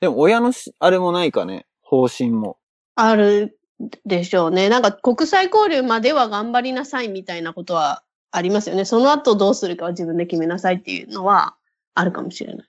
[0.00, 1.66] でも、親のし、あれもないかね。
[1.82, 2.58] 方針も。
[2.96, 3.58] ある
[4.04, 4.68] でしょうね。
[4.68, 8.84] なんか国際交流までは頑張りなさいみたいなことはありますよね。
[8.84, 11.56] その後どうするかは自分で決めなさいっていうのは
[11.94, 12.68] あるかもしれない。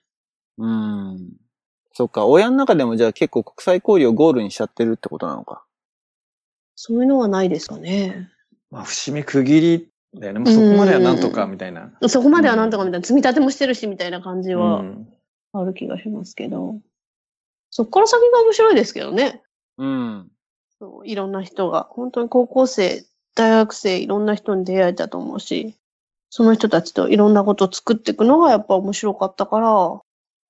[0.58, 1.32] うん。
[1.92, 5.64] そっか、親の中でもじゃあ結構国際交流をゴールにしちゃってるってことなのか。
[6.74, 8.30] そういうのはないですかね。
[8.70, 9.88] まあ、節目区切り
[10.18, 10.38] だよね。
[10.38, 11.92] もうそこまではなんとかみたいな。
[12.08, 15.06] そこまではなんとかみたいな、積み立てもしてるしみたいな感じうはん。
[15.52, 16.80] ある気がしますけど。
[17.70, 19.42] そっから先が面白いですけどね。
[19.78, 20.30] うん。
[20.82, 23.04] そういろんな人が、本当に高校生、
[23.36, 25.76] 大学生、いろんな人に出会えたと思うし、
[26.28, 30.00] その人たちといろんなことを作っていくのがやっぱ面白かったから、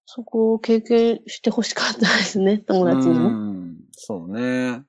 [0.07, 3.29] そこを経験してほしかったですね、友達にうも。
[3.29, 3.77] ん。
[3.93, 4.85] そうね。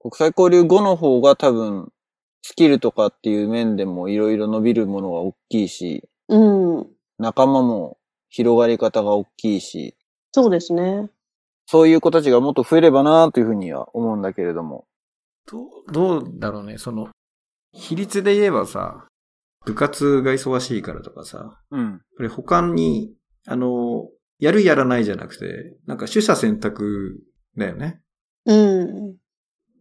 [0.00, 1.92] 国際交流後の方が多分、
[2.40, 6.86] スキルとかっていう面でもいろいろ伸びるものが大きいし、うん。
[7.18, 7.98] 仲間も
[8.30, 9.98] 広がり方が大きいし、
[10.32, 11.10] そうですね。
[11.70, 14.86] そういう子たちがもっと増えればなというふうには思うんだけれども。
[15.46, 17.10] どう、どうだろうね、その、
[17.72, 19.06] 比率で言えばさ、
[19.66, 22.00] 部活が忙しいからとかさ、やっうん。
[22.16, 23.12] ぱり他に、
[23.46, 24.08] あの、
[24.38, 27.20] やるやらないじゃなくて、なんか取捨選択
[27.58, 28.00] だよね。
[28.46, 29.16] うん。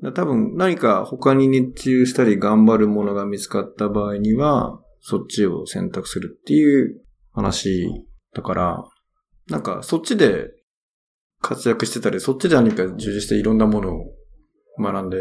[0.03, 7.87] だ多分何か他に熱中したり頑張るものが見つかった場合には、そっちを選択するっていう話
[8.33, 8.83] だから、
[9.47, 10.56] なんかそっちで
[11.47, 14.05] 活躍してたり、そっちで何か従事していろんなものを
[14.79, 15.17] 学んで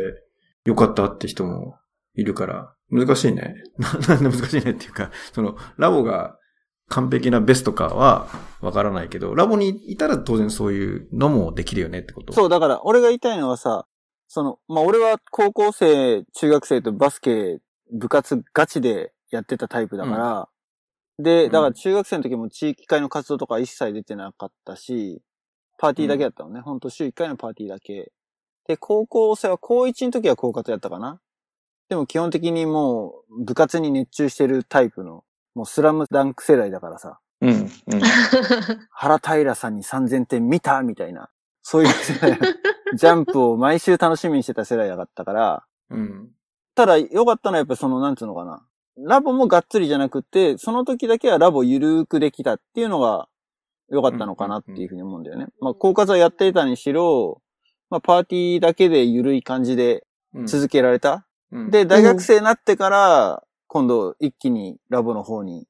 [0.64, 1.76] よかったって人も
[2.14, 3.54] いるから、難しいね。
[3.78, 6.36] な なんで難しいねっていうか、その、ラボが
[6.88, 8.26] 完璧なベストかは
[8.60, 12.32] わからないけど、ラボにいたら当然そういうのもできるよねってこと？
[12.32, 13.86] そう、だから、俺が言いたいのはさ、
[14.26, 17.60] その、まあ、俺は高校生、中学生とバスケ、
[17.92, 20.48] 部活ガチでやってたタイプだから、
[21.18, 25.22] で、だから中学生の時も地域会の活動とか一切出てなかったし、
[25.78, 26.60] パーティーだけだったのね。
[26.60, 28.12] ほんと週1回のパーティーだけ。
[28.66, 31.20] で、高校生は高1の時は高活やったかな。
[31.88, 35.24] でも基本的にもう部活に熱中してるタイプの、
[35.54, 37.50] もうスラムダンク世代だからさ、うん。
[37.50, 37.70] うん。
[38.90, 41.30] 原平さんに3000点見たみたいな、
[41.62, 42.38] そういう世代
[42.94, 46.30] ジャンプを毎週楽しみにしてた世代だったから、うん。
[46.74, 48.66] ただ良かったのはやっぱりその、なんつうのかな。
[48.98, 53.28] ラボもがっつりじゃなくて、その時だけはラボゆるーくできたっていうのが
[53.90, 55.46] 良かったのかなっていうふうに思うんだよね。
[55.60, 57.40] まあ、高活はやっていたにしろ、
[57.90, 61.26] まあ、パーティーだけでゆるい感じでうん続けられた。
[61.52, 65.66] うん、で、大学生になってから、今度一気にラボの方に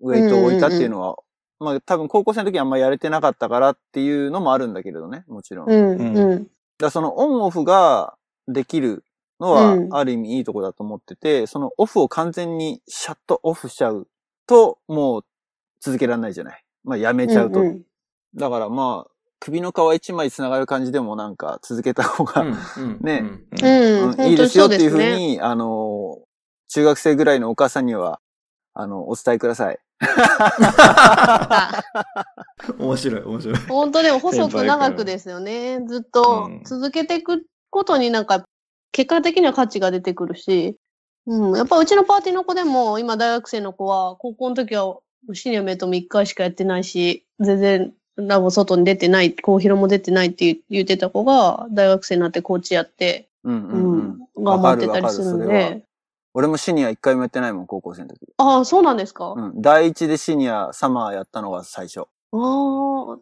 [0.00, 1.16] ウェイトを置いたっていうのは、
[1.58, 5.70] まあ多分高校生の時はあんまやれてなかったからっていうのもあるんだけれどね、もちろん。
[5.70, 6.46] うん、うん。
[6.78, 8.16] らそのオンオフが
[8.48, 9.04] できる
[9.40, 14.08] のはう、んある意味いいとこだと思ってて、そのオフを完全にシャットオフしちゃう
[14.46, 15.24] と、もう
[15.80, 16.63] 続けられないじゃない。
[16.84, 17.60] まあやめちゃうと。
[17.60, 17.82] うんうん
[18.36, 23.22] だからまあ、首の皮一枚繋がる感じでもなんか続けた方が、うんね
[24.26, 26.18] いいですよっていうふうにに、あの、
[26.68, 28.20] 中学生ぐらいのお母さんには、
[28.72, 29.78] あの、お伝えください。
[32.78, 33.56] 面白い、面白い。
[33.68, 35.80] 本当でも細く長くですよね。
[35.86, 38.44] ずっとうん続けていくことになんか、
[38.90, 40.76] 結果的には価値が出てくるし、
[41.26, 44.98] うん、やっぱうちのパーティーの子でも、今大学生の子は、高校の時は
[45.32, 54.42] シニアメイトも1回しかやってないし、全然ラボ外に出てない、コーヒロも出てないって言言ってた子が、大学生になってコーチやって、うんううんうん。
[54.42, 55.84] ん、頑張ってたりするんで。
[56.36, 58.20] 俺もシニア一回もやってないもん、高校生の時。
[58.38, 59.62] ああ、そうなんですか、うん。
[59.62, 62.00] 第一でシニア、サマーやったのが最初。
[62.00, 63.18] ああ、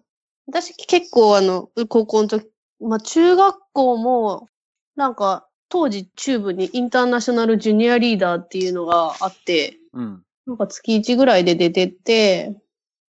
[0.46, 2.48] 私結構あの、高校の時、
[2.80, 4.48] まあ中学校も、
[4.96, 10.22] なんか、当時中部にインターナショナルジュニアリーダーっていうのがあって、うん。
[10.46, 12.54] なんか月1ぐらいで出てって、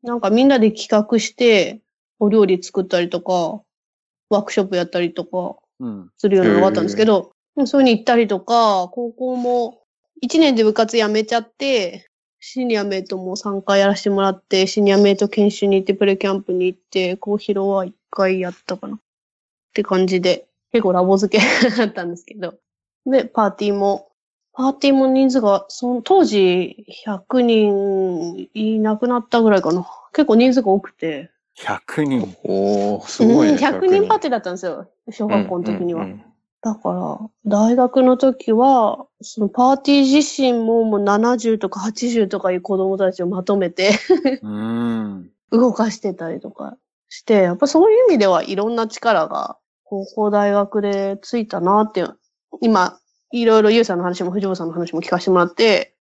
[0.03, 1.81] なんかみんなで企画して、
[2.19, 3.63] お料理作ったりとか、
[4.31, 5.63] ワークショップやったりとか。
[6.19, 7.33] するようなのがあったんですけど、
[7.67, 9.83] そういうに行ったりとか、高校も
[10.25, 12.09] 1年で部活辞めちゃって、
[12.41, 18.97] シニアメイトも3回やらせてもらって、シニアメイト研修に行って、プレキャンプに行って、コーヒロは1回やったかな。
[18.97, 18.99] っ
[19.75, 22.55] て感じで、結構ラボ付けだったんですけど。
[23.07, 24.09] で、パーティーも、
[24.55, 29.87] パーティーも人数が、その当時100人いなくなったぐらいかな。
[30.13, 31.31] 結構人数が多くて。
[31.59, 32.37] 100人。
[32.45, 33.55] おー、すごいね。
[33.55, 34.91] うん100人パーティーだったんですよ。
[35.11, 36.05] 小学校の時には。
[36.05, 36.25] うんうん
[36.63, 43.91] だから、大学の時は、そのパーティー自身ももう70とか80とかいう子供たちをまとめて
[44.43, 45.31] うーん。
[45.51, 46.77] 動かしてたりとか
[47.09, 52.07] して、やっぱそういう意味ではいろんな力が高校大学でついたなって、
[52.61, 52.97] 今、
[53.33, 55.95] いろいろゆうさんの話も藤本さんの話も聞かせてもらって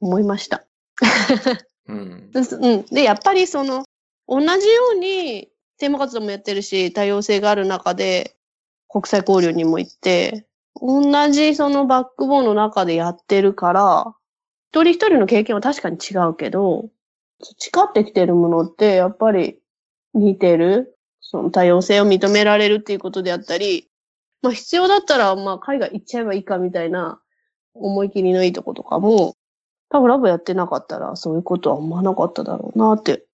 [0.00, 0.64] 思いました。
[1.88, 2.30] うん。
[2.32, 2.84] うん。
[2.86, 3.84] で、やっぱりその、
[4.28, 5.48] 同じように、
[5.78, 8.36] テーマ活動もやってるし、多様性がある中で、
[8.88, 10.46] 国際交流にも行って、
[10.80, 14.14] 同じそのバックボーンの中でやってるから、
[14.70, 16.88] 一人一人の経験は確かに違うけど、
[17.40, 19.58] 培ってきてるものって、やっぱり
[20.14, 20.92] 似てる。
[21.28, 23.88] その多様性を認められるっていうことであったり、
[24.42, 27.20] まあ必要だったら、まあ海外行っちゃえばいいかみたいな
[27.74, 29.36] 思い切りのいいとことかも、
[29.88, 33.24] 多分ラボやってなかったらそういうことは思わなかっただろうなって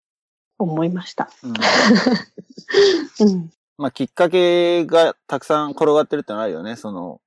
[0.58, 1.30] 思いました。
[1.42, 1.52] うん
[3.20, 3.50] うん。
[3.78, 6.76] まあ、きっかけがたくさん転がってるってのはあるよね。
[6.76, 7.20] その、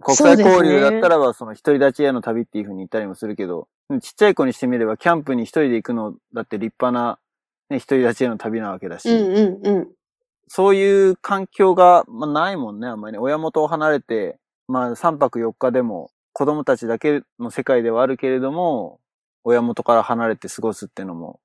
[0.00, 3.68] 国際交流だったらば、その一人立ちへの旅っていう風に言ったりもするけど、
[4.00, 7.18] ちっちゃい子にしてみれば、キャンプに一人で行くのだって立派な、
[7.68, 9.88] ね、一人立ちへの旅なわけだし、うんうんうん。
[10.48, 13.18] そういう環境が、まあ、ないもんね、あんまりね。
[13.18, 19.00] 親元を離れて、まあ、3泊4日でも、子供たちだけの世界ではあるけれども、
[19.44, 21.40] 親元から離れて過ごすっていうのも、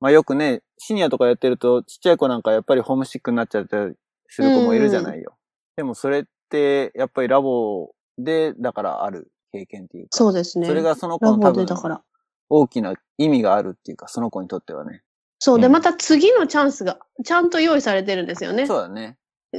[0.00, 3.94] まあよくね、シニアとかやってると、ちっちゃい子なんかやっぱりホームシックになっちゃったり
[4.28, 5.36] する子もいるじゃないよ。
[5.76, 10.66] でもそれって、やっぱりラボで、だからある経験っていうか、そうですね。
[10.66, 12.02] それがその子の多分でだから。
[12.50, 15.02] 大きな意味があるっていうか、その子にとってはね。
[15.38, 15.60] そう。
[15.60, 18.66] で、うんまた次のチャンスが、ちゃんと用意されてるんですよね。
[18.66, 19.16] そうだね。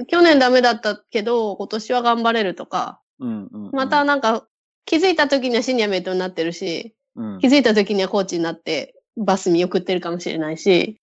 [0.07, 3.72] 去年ダメだったけど、今年は頑張れるとか、うんうん、うん。
[3.72, 4.45] またなんか、
[4.85, 7.47] 気づいた時にはシニアメイトになってるし、うん気。
[7.47, 11.01] づいた時にはコーチになって、バス見送ってるかもしれないし、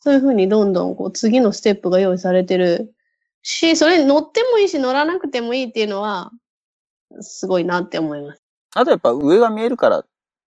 [0.00, 2.94] そういうふうにどんどんこう次のステップが用意されてる
[3.42, 6.30] し、それに乗ってもいいし乗らなくてもいいっていうのは、
[7.20, 8.42] すごいなって思います。
[8.76, 10.04] あとやっぱ上が見えるから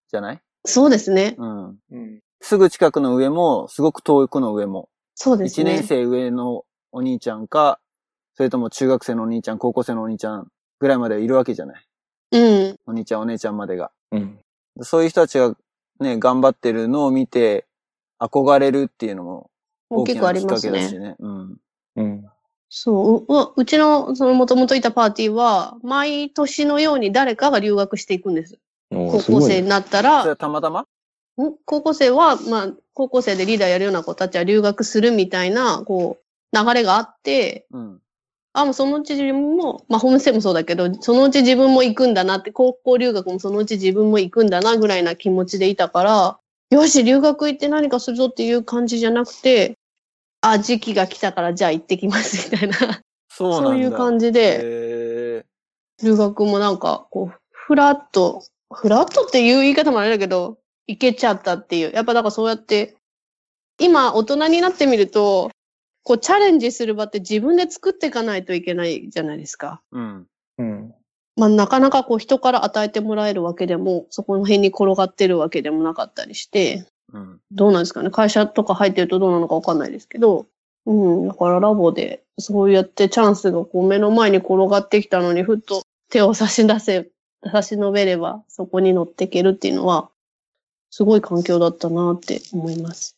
[0.10, 0.39] じゃない？
[0.65, 1.35] そうですね。
[1.38, 1.77] うん。
[1.91, 2.20] うん。
[2.42, 4.90] すぐ近くの上も、すごく遠くの上も。
[5.16, 5.74] そうですね。
[5.74, 7.80] 一年生上のお兄ちゃんか、
[8.36, 10.48] それとも中学生のお兄ちゃん、高校生のお兄ちゃん
[10.80, 11.86] ぐらいまでいるわけじゃない。
[12.32, 12.40] う
[12.72, 12.80] ん。
[12.88, 13.92] お兄ちゃん、お姉ちゃんまでが。
[14.12, 14.40] うん。
[14.82, 15.56] そういう人たちが
[16.00, 17.66] ね、頑張ってるのを見て、
[18.20, 19.50] 憧れるっていうのも
[19.90, 20.78] 大き結構あなきっかりますね。
[20.78, 21.16] けだしね。
[21.20, 21.58] うん。
[21.96, 22.26] うん。
[22.70, 23.34] そう。
[23.34, 28.58] ううちの、その元々いたパーティーは、毎年のように誰かが留学していくんです。
[28.90, 30.82] 高校生になったそれはら、たまたま？
[30.82, 30.86] ん
[31.38, 36.18] 高校生は、まあ、高校生でリーダーやるような子たちは留学するみたいな、こ
[36.53, 38.02] う、流れがあって、うん。
[38.53, 46.38] あ、もうそのうち自分も、まあ、ホームステイもそうだけど、そのうち自分も行くんだなって、高校留学もそのうち自分も行くんだなぐらいな気持ちでいたから、
[46.70, 49.78] よし、留学行って何かするぞっていう感じじゃなくて、
[50.41, 52.78] あ、時期が来たからじゃあ行ってきますみたいな、
[53.30, 53.70] そうなんだ。
[53.70, 55.45] そういう感じで、へ
[56.03, 58.44] 留学もなんか、こう、フラット、
[58.74, 61.91] フラットっていう言い方もあれだけど、行けちゃったっていう。
[61.94, 62.95] やっぱだからそうやって、
[63.80, 65.52] 今大人になってみると、
[66.03, 69.82] こうチャレンジする場って自分で作っていかないといけないじゃないですか。
[69.94, 70.28] ーうん。
[70.58, 70.95] うん。
[71.36, 77.40] まあなかなかこう人から与えてもらえるわけでも、そこの辺に転がってるわけでもなかったりして、うん。
[77.52, 78.10] どうなんですかね。
[78.10, 80.45] 会社とか入ってるとどうなのかわかんないですけど、
[80.86, 87.10] うん、だからラボでそうやってチャンスがこう目の前に転がってきたのに、ふっと手を差し出せ、
[87.52, 90.10] 差し伸べればそこに乗っていけるっていうのは、
[90.92, 93.18] すごい環境だったなって思います。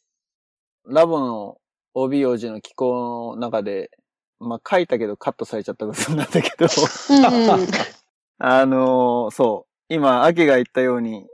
[0.88, 1.58] ラボの
[1.96, 3.92] OB 王子の機構の中で、
[4.40, 6.68] まあ、書いたけどカットされちゃった部分なんだけど、
[7.10, 7.68] うんうん。
[8.40, 9.94] あのーそう。
[9.94, 11.28] 今、アキが言ったように、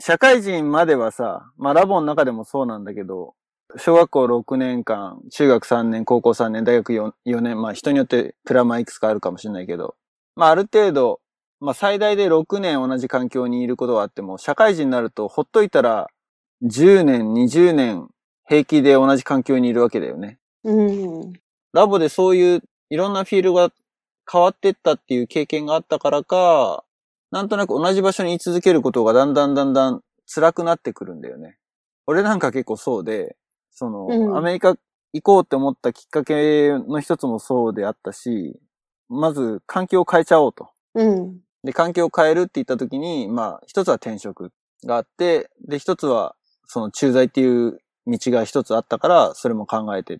[0.00, 3.34] 社会人まではさ、まあ、ラボの中でもそうなんだけど、
[3.76, 9.96] 小学校6年間、中学3年、高校3年、大学 4, 4年、まあ人によってプラマイいくつかあるかもしれないけど、
[10.36, 11.20] まあある程度、
[11.64, 16.08] まあ最大で6年同じ環境にいることはあっても、社会人になるとほっといたら
[16.62, 18.08] 10年、20年
[18.46, 20.38] 平気で同じ環境にいるわけだよね。
[20.62, 21.32] うん。
[21.72, 23.72] ラボでそういういろんなフィールドが
[24.30, 26.84] 変わってったっていう経験があったからか、
[27.30, 31.56] なんとなく同じ場所に居続けることがだんだんだんだん辛くなってくるんだよね。
[32.06, 33.36] 俺なんか結構そうで、
[33.70, 34.76] その、うんアメリカ
[35.14, 38.60] 行こうって思ったきっかけの一つもそうであったし、
[39.08, 40.68] まず環境を変えちゃおうと。
[40.94, 41.40] うん。
[41.64, 44.52] で、環境を変えるって言った時に、まあ、一つは転職
[44.84, 46.36] があって、で、一つは、
[46.66, 50.18] その駐在っていう道が一つあったから、それも考えて。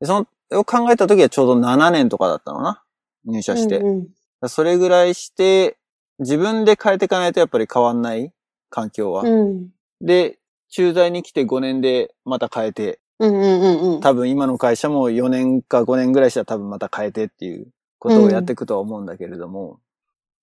[0.00, 2.82] で、その、を考えた時はちょうど7年とかだったのな。
[3.24, 3.78] 入社して。
[3.78, 4.08] うん
[4.48, 5.76] それぐらいして、
[6.18, 8.32] 自分で変えていかないとやっぱり変わんない
[8.70, 9.22] 環境は。
[9.22, 9.68] うん。
[10.00, 10.38] で、
[10.70, 14.00] 駐在に来て5年でまた変えて、うんうんうんうん。
[14.00, 19.78] 多分今の会社も4年か5年ぐらいしたら多分また変えてっていうことをやっていくとは思うんだけれども、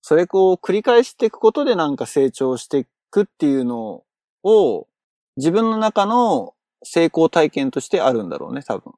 [0.02, 4.04] それこう繰り返していくことでなんか成長していくっていうの
[4.44, 4.88] を
[5.38, 6.54] 自分の中の
[6.84, 8.94] 成功体験としてあるんだろうね、多分。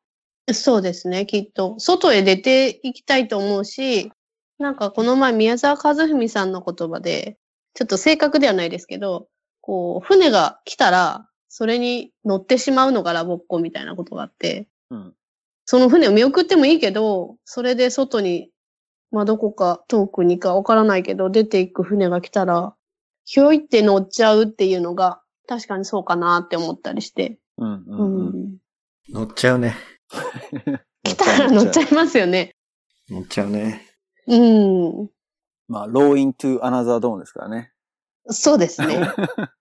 [0.54, 1.80] そうですね、きっと。
[1.80, 4.12] 外へ出ていきたいと思うし、
[4.58, 7.38] なんかこの前宮沢和文さんの言葉で、
[7.74, 9.28] ちょっと正確ではないですけど、
[9.62, 15.14] こう、船が来たら、それに乗ってしまうのがラボっ子みたいなことがあって、うん。
[15.66, 18.50] その船を見送ってもいいけど、それで外に、
[19.12, 22.76] まあどこか遠くにかわからないけど、出ていく船が来たら、
[23.26, 27.40] ひょいって乗っちゃうっていうのが、確かにそうかなって思ったりして。
[27.58, 27.74] うん。
[27.74, 27.84] う。
[27.88, 28.28] うんうん。
[28.28, 28.58] ん。
[29.10, 29.76] 乗っちゃうね。
[31.04, 32.56] 来たら乗っちゃいますよね。
[33.10, 33.86] 乗っちゃうね。
[34.28, 35.10] うん。
[35.68, 37.72] まあ、ローイントゥアナザードーンですからね。
[38.32, 39.00] そうですね。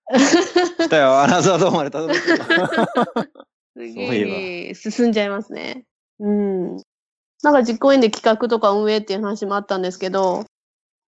[0.77, 3.25] 来たよ、アナザードームまでたどり着いた。
[3.75, 5.85] すげえ進んじゃいますね。
[6.19, 6.77] うん。
[7.43, 10.45] なんか実行委員で企画とか運営っていう話もあったんですけど、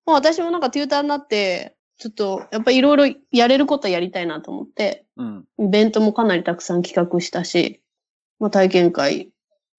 [0.05, 5.45] もう私もなんかテューターになって、ちょっとやっぱりいろいろやれることはやりたいなと思って、うん。
[5.59, 7.81] イベントもかなりたくさん企画したし、
[8.39, 9.29] まあ、体験会、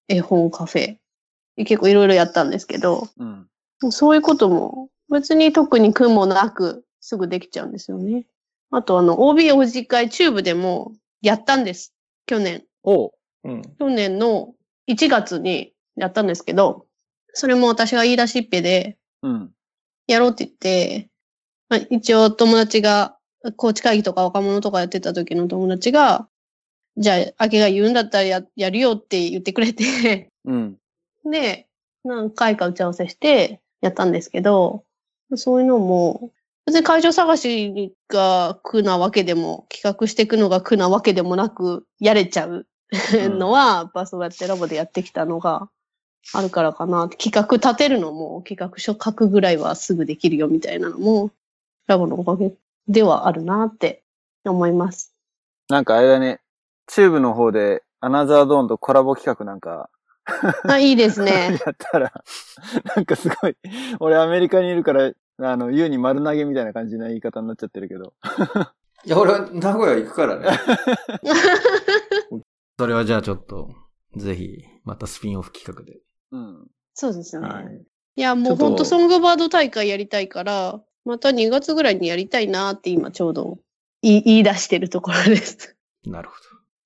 [0.07, 0.97] 絵本カフェ、
[1.57, 3.47] 結構いろいろやったんですけど、うん。
[3.91, 8.25] そういうことも別に特に苦もなくすぐできちゃうんですよね。
[8.71, 11.93] あとあの OB おじ会チューブでもやったんです。
[12.25, 12.63] 去年。
[12.83, 13.11] おう。
[13.43, 13.61] うん。
[13.77, 14.53] 去年の
[14.87, 16.85] 1月にやったんですけど、
[17.33, 19.51] それも私が言い出しっぺでうん。
[20.07, 21.09] やろうって言って、
[21.69, 23.17] まあ、一応友達が、
[23.57, 26.27] コーチ会議とか若者とかやってた時の友達が、
[26.97, 30.77] じゃあ、明けが言うんだったらややるよって言ってくれて、うん。
[31.25, 31.67] で、
[32.03, 34.83] 何回か打ち合わせしてやったんですけど、
[35.35, 36.31] そういうのも、
[36.65, 45.69] 別に会場探しが苦なわけでも、企画していくのが苦なわけでもなく、やれちゃうのは、やっぱそうやってラボでやってきたのが
[46.31, 47.09] あるからかな。
[47.09, 51.31] 企画立てるのも、企画書書くぐらいはすぐできるよみたいなのも、
[51.87, 52.53] ラボのおかげ
[52.87, 54.03] ではあるなって
[54.45, 55.13] 思います。
[55.69, 56.39] なんかあれだね、
[56.87, 59.89] チューブの方で、アナザードーンとコラボ企画なんか、
[60.67, 61.59] あ、いいですね。
[61.65, 62.13] やったら、
[62.95, 63.57] なんかすごい、
[63.99, 68.13] 俺アメリカにいるから、あの、言うに丸投げみたいな感じの言い方になっちゃってるけど。
[69.05, 70.47] いや、俺は名古屋行くからね。
[72.79, 73.69] それはじゃあちょっと、
[74.15, 75.99] ぜひ、またスピンオフ企画で。
[76.33, 76.67] うん。
[76.95, 77.47] そうですね。
[77.47, 77.81] はい。
[78.15, 83.59] いや、もうほんとソングバード大会やりたいから、また2月ぐらいにやりたいなって今ちょうど
[84.01, 85.77] 言い言い出してるところです。
[86.05, 86.35] なるほ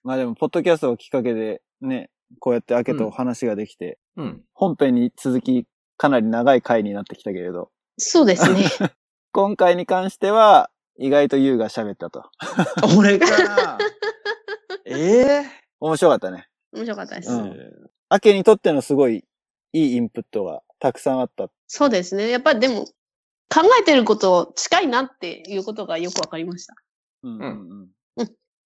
[0.03, 2.09] まあでも、ポッドキャストをきっかけで、ね、
[2.39, 4.23] こうやって明けと話ができて、ど。
[4.23, 4.43] うん。
[4.53, 5.65] 本編に続き、
[5.97, 8.65] かなり長い回になってきたけれど、そうですね。
[9.31, 10.69] 今回に関しては、
[10.99, 12.23] 意外とユウが喋ったと。
[12.97, 13.77] 俺かな
[14.85, 15.45] ええ
[15.79, 16.47] 面白かったね。
[16.73, 17.31] 面白かったです。
[17.31, 19.25] うん明けにとってのすごい
[19.73, 21.49] いいインプットがたくさんあった。
[21.67, 22.29] そうですね。
[22.29, 22.85] やっぱりでも、
[23.49, 26.75] 考えてること近いなっていうことがよくわかりました。
[27.23, 27.87] うんうんうん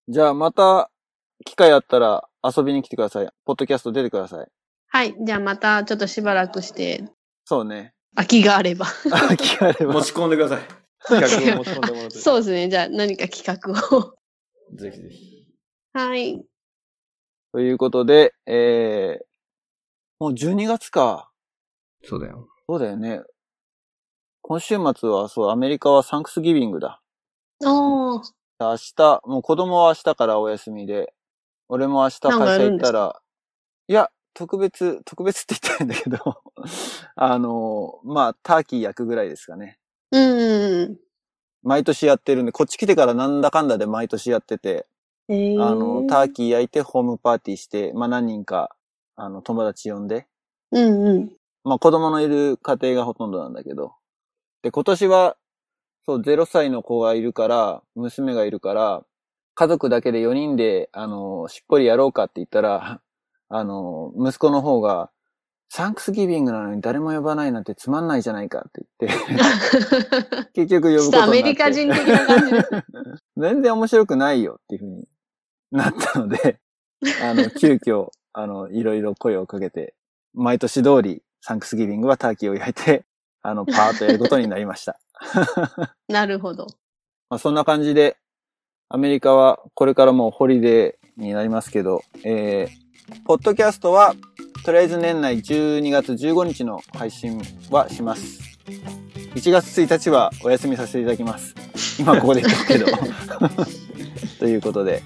[0.07, 0.91] じゃあまた、
[1.45, 3.29] 機会あったら遊びに来てください。
[3.45, 4.47] ポッドキャスト出てください。
[4.87, 5.15] はい。
[5.25, 7.05] じゃあまたちょっとしばらくして、
[7.45, 7.93] そうね。
[8.15, 8.87] 空きがあれば。
[9.37, 10.01] 機会あれば持。
[10.01, 10.61] ち込んでください。
[11.07, 12.19] 企画を持ち込んでもらって。
[12.19, 12.69] そうですね。
[12.69, 14.13] じゃあ何か企画を。
[14.75, 15.45] ぜひぜひ。
[15.93, 16.43] はい。
[17.53, 19.25] ということで、えー、
[20.21, 21.31] もう12月か。
[22.03, 22.47] そうだよ。
[22.67, 23.23] そうだよね。
[24.43, 27.01] 今週末は、そう、アメリカはサンクスギビングだ。
[27.65, 28.21] おー。
[28.59, 31.11] 明日、もう子供は明日からお休みで、
[31.69, 33.19] 俺も明日会社行ったら、
[33.87, 36.43] いや、特別、特別って言ってないんだけど、
[37.15, 39.79] あの、まあ、ターキー焼くぐらいですかね。
[40.11, 40.19] う
[40.85, 40.99] ん。
[41.63, 44.85] 毎年やってるんで、こっち来てからなんだかんだで毎年やってて、
[45.29, 48.75] えー、あの、ターキー焼いてホームパーティーして、まあ何人か、
[49.21, 50.25] あの、友達呼んで、
[50.71, 51.31] うんうん。
[51.63, 53.93] まあ子供のいる家庭がほとんどなんだけど。
[54.63, 55.37] で、今年は、
[56.07, 59.03] そう、0歳の子がいるから、娘がいるから、
[59.53, 62.99] 家族だけで4人で、あの、しっぽりやろうかって言ったら、
[63.49, 65.11] あの、息子の方が、
[65.69, 69.19] サンクスギビングなのに誰も呼ばないなんてつまんないじゃないかって言っ
[70.41, 71.31] て、 結局呼ぶことになって。
[71.31, 72.69] メリカ人的な感じです。
[73.37, 75.07] 全然面白くないよっていうふうに
[75.71, 76.59] なったので、
[77.23, 79.93] あの、急遽、あの、いろいろ声をかけて、
[80.33, 83.05] 毎年通り、サンクスギビングはターキーを焼いて、
[83.43, 84.99] あの、パーッとやることになりました。
[86.07, 86.67] なるほど。
[87.29, 88.17] まあ、そんな感じで、
[88.89, 94.15] アメリカはこれからもうホリデーになりますけど、えー、ポッドキャストは、
[94.63, 97.41] とりあえず年内12月15日の配信
[97.71, 98.51] はします。
[99.35, 101.55] 1月1日はお休みさせていただきます。
[101.99, 102.85] 今ここで言ったけど。
[104.39, 105.01] ということで、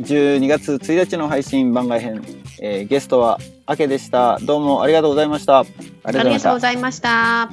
[0.00, 2.22] 12月1日の配信番外編、
[2.60, 4.38] えーゲストはアケでした。
[4.42, 5.60] どうもありがとうございました。
[5.60, 5.64] あ
[6.12, 7.50] りがとうございました。